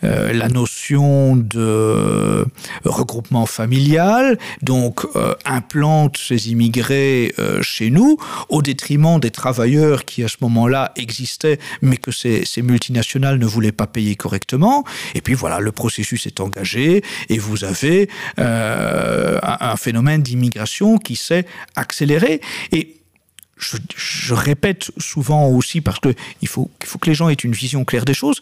[0.05, 2.45] euh, la notion de
[2.85, 8.17] regroupement familial, donc euh, implante ces immigrés chez nous
[8.49, 13.73] au détriment des travailleurs qui à ce moment-là existaient, mais que ces, multinationales ne voulaient
[13.73, 14.85] pas payer correctement.
[15.15, 21.47] Et puis voilà, le processus est engagé et vous avez un phénomène d'immigration qui s'est
[21.77, 22.41] accéléré.
[22.71, 22.97] Et
[23.59, 27.53] je, répète souvent aussi parce que il faut, il faut que les gens aient une
[27.53, 28.41] vision claire des choses.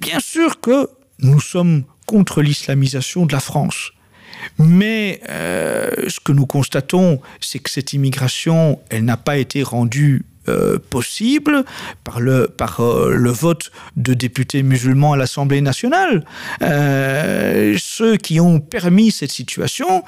[0.00, 0.88] Bien sûr que
[1.20, 3.92] nous sommes contre l'islamisation de la France.
[4.58, 10.24] Mais euh, ce que nous constatons, c'est que cette immigration, elle n'a pas été rendue
[10.48, 11.64] euh, possible
[12.02, 16.24] par le, par euh, le vote de députés musulmans à l'Assemblée nationale.
[16.60, 20.04] Ceux qui ont permis cette situation,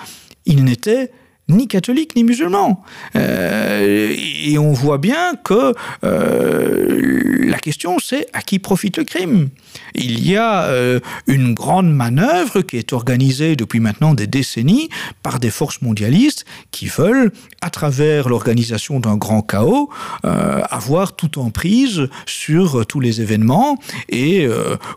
[0.46, 1.10] ils n'étaient
[1.48, 2.82] ni catholiques ni musulmans.
[3.14, 5.74] Euh, et on voit bien que
[6.04, 9.48] euh, la question c'est à qui profite le crime.
[9.94, 14.88] Il y a euh, une grande manœuvre qui est organisée depuis maintenant des décennies
[15.22, 17.30] par des forces mondialistes qui veulent,
[17.60, 19.90] à travers l'organisation d'un grand chaos,
[20.22, 23.78] avoir tout en prise sur tous les événements
[24.08, 24.48] et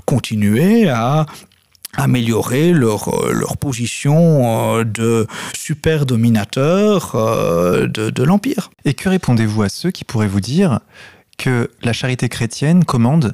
[0.05, 1.25] continuer à
[1.95, 8.69] améliorer leur, euh, position euh, de super dominateur euh, de l'Empire.
[8.85, 10.79] Et que répondez-vous à ceux qui pourraient vous dire
[11.37, 13.33] que la charité chrétienne commande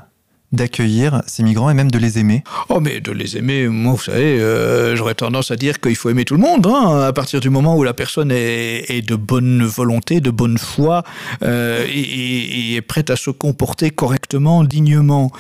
[0.56, 4.02] d'accueillir ces migrants et même de les aimer Oh, mais de les aimer, moi, vous
[4.02, 7.40] savez, euh, j'aurais tendance à dire qu'il faut aimer tout le monde, hein, à partir
[7.40, 11.04] du moment où la personne est, de bonne volonté, de bonne foi,
[11.44, 15.32] euh, et, est prête à se comporter correctement, dignement.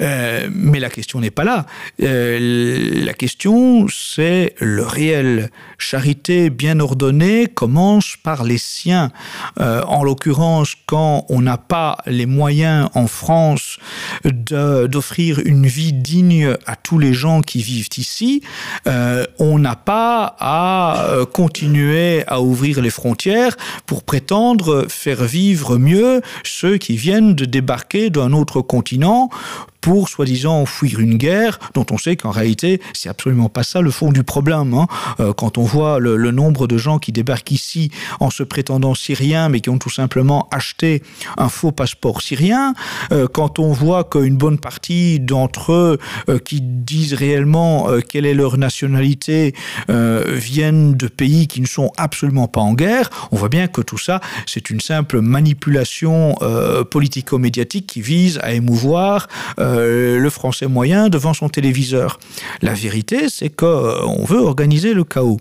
[0.00, 1.66] Euh, mais la question n'est pas là.
[1.98, 5.50] La question, c'est le réel.
[5.78, 9.10] Charité bien ordonnée commence par les siens.
[9.58, 13.78] En l'occurrence, quand on n'a pas les moyens en France
[14.24, 18.42] de- d'offrir une vie digne à tous les gens qui vivent ici,
[18.86, 23.56] euh, on n'a pas à euh, continuer à ouvrir les frontières
[23.86, 29.30] pour prétendre faire vivre mieux ceux qui viennent de débarquer d'un autre continent
[29.82, 33.90] pour soi-disant fuir une guerre dont on sait qu'en réalité c'est absolument pas ça le
[33.90, 34.72] fond du problème.
[34.72, 34.86] Hein.
[35.20, 38.94] Euh, quand on voit le, le nombre de gens qui débarquent ici en se prétendant
[38.94, 41.02] syriens mais qui ont tout simplement acheté
[41.36, 42.74] un faux passeport syrien,
[43.12, 48.26] euh, quand on voit qu'une bonne partie d'entre eux euh, qui disent réellement euh, quelle
[48.26, 49.54] est leur nationalité
[49.90, 53.80] euh, viennent de pays qui ne sont absolument pas en guerre, on voit bien que
[53.80, 59.28] tout ça c'est une simple manipulation euh, politico-médiatique qui vise à émouvoir
[59.58, 62.18] euh, le français moyen devant son téléviseur.
[62.60, 65.38] La vérité, c'est que euh, veut organiser le chaos.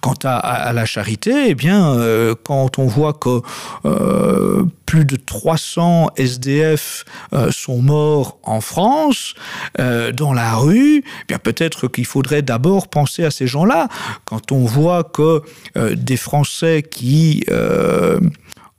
[0.00, 3.40] Quant à, la charité, eh bien, euh, quand on voit que
[3.84, 9.34] euh, plus de 300 SDF euh, sont morts en France,
[9.80, 13.88] euh, dans la rue, eh peut-être qu'il faudrait d'abord penser à ces gens-là.
[14.24, 15.42] Quand on voit que
[15.76, 18.20] euh, des Français qui euh,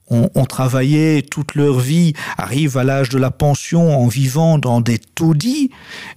[0.10, 4.82] ont, ont travaillé toute leur vie, arrivent à l'âge de la pension en vivant dans
[4.82, 5.72] des taudis,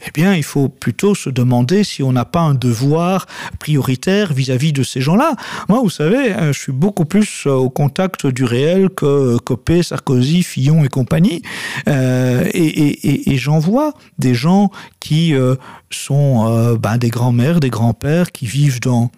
[0.07, 3.27] eh bien, il faut plutôt se demander si on n'a pas un devoir
[3.59, 5.35] prioritaire vis-à-vis -vis de ces gens-là.
[5.69, 9.83] Moi, vous savez, hein, je suis beaucoup plus euh, au contact du réel que Copé,
[9.83, 11.43] Sarkozy, Fillon et compagnie.
[11.89, 14.71] Euh, et j'en vois des gens
[15.01, 15.55] qui euh,
[15.91, 19.11] sont euh, ben, des grands-mères, des grands-pères, qui vivent dans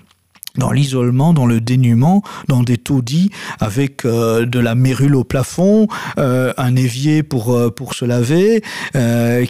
[0.61, 5.88] dans l'isolement, dans le dénuement, dans des taudis avec euh, de la mérule au plafond,
[6.18, 8.62] euh, un évier pour euh, se laver,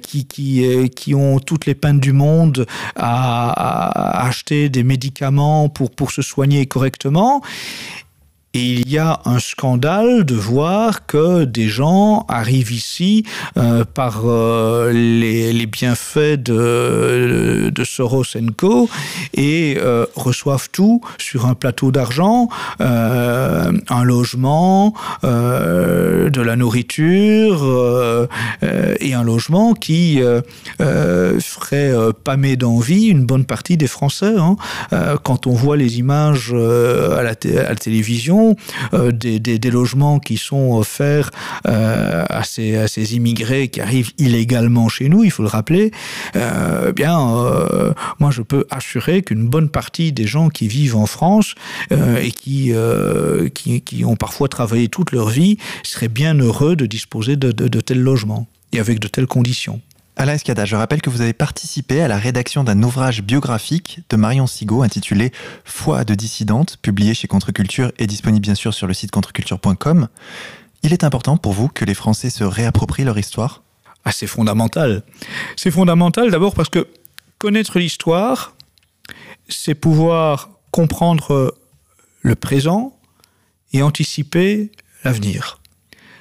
[0.01, 6.23] qui ont toutes les peines du monde à, à acheter des médicaments pour pour se
[6.23, 7.43] soigner correctement.
[8.53, 13.25] Et il y a un scandale de voir que des gens arrivent ici
[13.57, 18.25] euh, par euh, les, bienfaits de, de Soros
[18.57, 18.91] Co
[19.35, 22.49] et euh, reçoivent tout sur un plateau d'argent,
[22.81, 28.29] un logement, de la nourriture
[29.01, 30.21] et un logement qui
[30.79, 31.93] ferait
[32.25, 34.35] pâmer d'envie une bonne partie des Français.
[34.37, 34.57] Hein.
[35.23, 38.40] Quand on voit les images à la télévision,
[38.95, 41.31] euh, des, logements qui sont offerts
[41.69, 45.93] euh, à, ces, immigrés qui arrivent illégalement chez nous, il faut le rappeler,
[46.35, 47.19] euh, eh bien,
[48.19, 51.55] moi je peux assurer qu'une bonne partie des gens qui vivent en France
[51.91, 52.73] et qui,
[53.55, 58.47] qui, ont parfois travaillé toute leur vie seraient bien heureux de disposer de tels logements
[58.73, 59.81] et avec de telles conditions.
[60.21, 64.17] Alain Escada, je rappelle que vous avez participé à la rédaction d'un ouvrage biographique de
[64.19, 65.33] Marion Sigaud intitulé
[65.65, 70.09] Foi de dissidente, publié chez Contreculture et disponible bien sûr sur le site contreculture.com.
[70.83, 73.63] Il est important pour vous que les Français se réapproprient leur histoire?
[74.05, 75.05] Ah, C'est fondamental.
[75.57, 76.87] C'est fondamental d'abord parce que
[77.39, 78.55] connaître l'histoire,
[79.49, 81.57] c'est pouvoir comprendre
[82.21, 82.95] le présent
[83.73, 84.71] et anticiper
[85.03, 85.60] l'avenir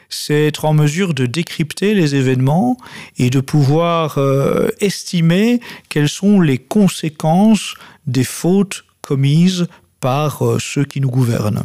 [0.10, 2.78] c'est être en mesure de décrypter les événements
[3.18, 7.76] et de pouvoir euh, estimer quelles sont les conséquences
[8.08, 9.68] des fautes commises
[10.00, 11.64] par euh, ceux qui nous gouvernent.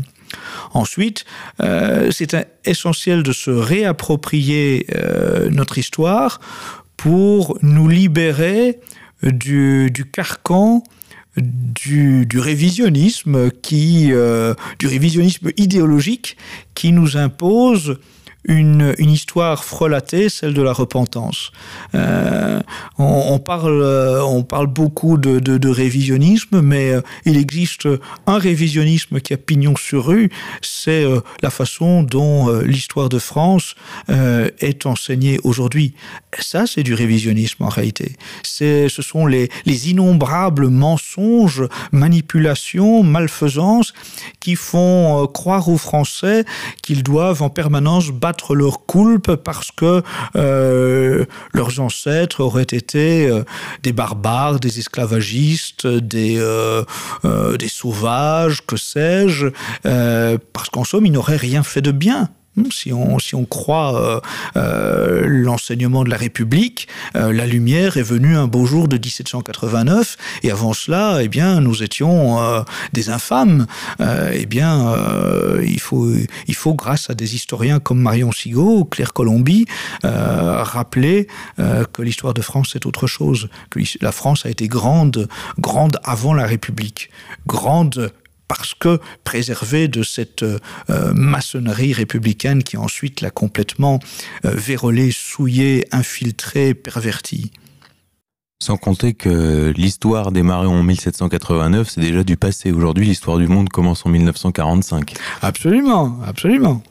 [0.73, 1.25] Ensuite,
[1.63, 4.87] euh, c'est essentiel de se réapproprier
[5.51, 6.41] notre histoire
[6.97, 8.81] pour nous libérer
[9.23, 10.83] du, carcan
[11.37, 14.11] du, du révisionnisme qui
[14.79, 16.37] du révisionnisme idéologique
[16.75, 17.99] qui nous impose
[18.45, 21.53] une, une histoire frelatée, celle de la repentance.
[21.95, 22.61] Euh,
[22.99, 23.83] on, parle,
[24.27, 27.89] on parle beaucoup de, révisionnisme, mais euh, il existe
[28.27, 30.31] un révisionnisme qui a pignon sur rue,
[30.61, 33.75] c'est euh, la façon dont euh, l'histoire de France
[34.11, 35.95] euh, est enseignée aujourd'hui.
[36.39, 38.13] Ça, c'est du révisionnisme en réalité.
[38.43, 43.93] Ce sont les, les innombrables mensonges, manipulations, malfaisances
[44.41, 46.45] qui font euh, croire aux Français
[46.83, 48.87] qu'ils doivent en permanence battre leur
[49.43, 50.03] parce que
[50.37, 53.45] euh, leurs ancêtres auraient été euh,
[53.83, 56.85] des barbares, des esclavagistes, des, euh,
[57.57, 59.49] des sauvages, que sais-je,
[60.53, 62.29] parce qu'en somme, ils n'auraient rien fait de bien.
[62.71, 64.21] Si on, si on croit euh,
[64.57, 66.87] euh, l'enseignement de la République,
[67.17, 71.61] euh, la lumière est venue un beau jour de 1789 et avant cela, eh bien,
[71.61, 73.67] nous étions euh, des infâmes.
[74.01, 76.09] Euh, eh bien, euh, il, faut,
[76.47, 79.67] il faut, grâce à des historiens comme Marion Sigaud, Claire Colombie,
[80.05, 81.27] euh, rappeler
[81.93, 85.29] que l'histoire de France est autre chose, que la France a été grande,
[85.59, 87.11] grande avant la République,
[87.47, 88.13] grande
[88.49, 90.59] parce que préservé de cette euh,
[91.15, 94.01] maçonnerie républicaine qui ensuite l'a complètement
[94.45, 97.53] euh, vérolé, souillé, infiltré, perverti.
[98.63, 102.73] Sans compter que l'histoire démarrée en 1789, c'est déjà du passé.
[102.73, 105.15] Aujourd'hui, l'histoire du monde commence en 1945.
[105.43, 106.83] Absolument, absolument,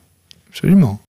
[0.50, 1.00] absolument.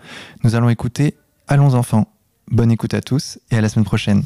[0.43, 1.15] Nous allons écouter
[1.47, 2.07] Allons enfants.
[2.51, 4.23] Bonne écoute à tous et à la semaine prochaine.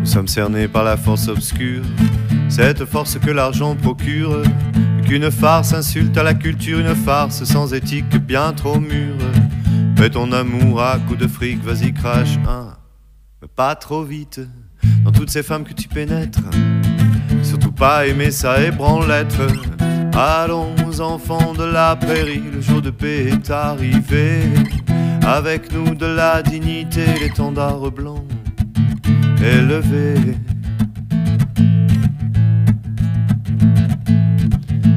[0.00, 1.84] Nous sommes cernés par la force obscure,
[2.48, 4.42] cette force que l'argent procure,
[5.06, 9.16] qu'une farce insulte à la culture, une farce sans éthique bien trop mûre.
[9.96, 12.78] Fais ton amour à coups de fric, vas-y crache un
[13.58, 14.40] pas trop vite
[15.04, 16.38] dans toutes ces femmes que tu pénètres.
[17.42, 19.36] Surtout pas aimer ça ébranlette.
[20.14, 24.42] Allons, enfants de la prairie, le jour de paix est arrivé.
[25.26, 28.24] Avec nous de la dignité, l'étendard blanc
[29.42, 30.14] élevé.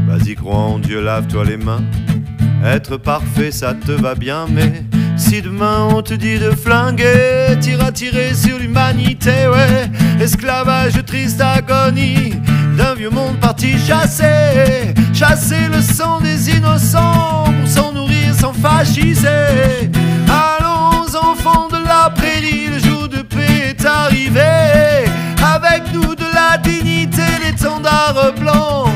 [0.07, 1.81] Vas-y, crois en Dieu, lave-toi les mains.
[2.63, 4.83] Être parfait, ça te va bien, mais
[5.21, 9.89] si demain on te dit de flinguer, t'iras tirer sur l'humanité, ouais.
[10.19, 12.33] Esclavage, triste agonie
[12.75, 14.93] d'un vieux monde parti chasser.
[15.13, 19.89] chasser le sang des innocents, pour s'en nourrir sans fasciser.
[20.27, 25.05] Allons, enfants de la prairie, le jour de paix est arrivé.
[25.55, 28.90] Avec nous de la dignité, l'étendard blanc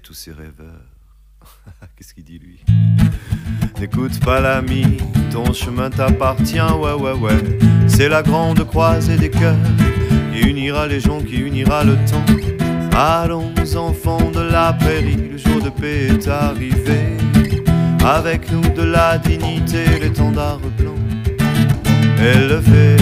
[0.00, 0.86] tous ces rêveurs.
[1.96, 2.64] Qu'est-ce qu'il dit lui?
[3.78, 4.98] N'écoute pas l'ami,
[5.32, 7.58] ton chemin t'appartient, ouais ouais ouais.
[7.86, 9.56] C'est la grande croisée des cœurs
[10.32, 12.24] qui unira les gens, qui unira le temps.
[12.96, 17.16] Allons enfants de la prairie, le jour de paix est arrivé.
[18.04, 20.94] Avec nous de la dignité, l'étendard blanc
[22.20, 22.96] élevé.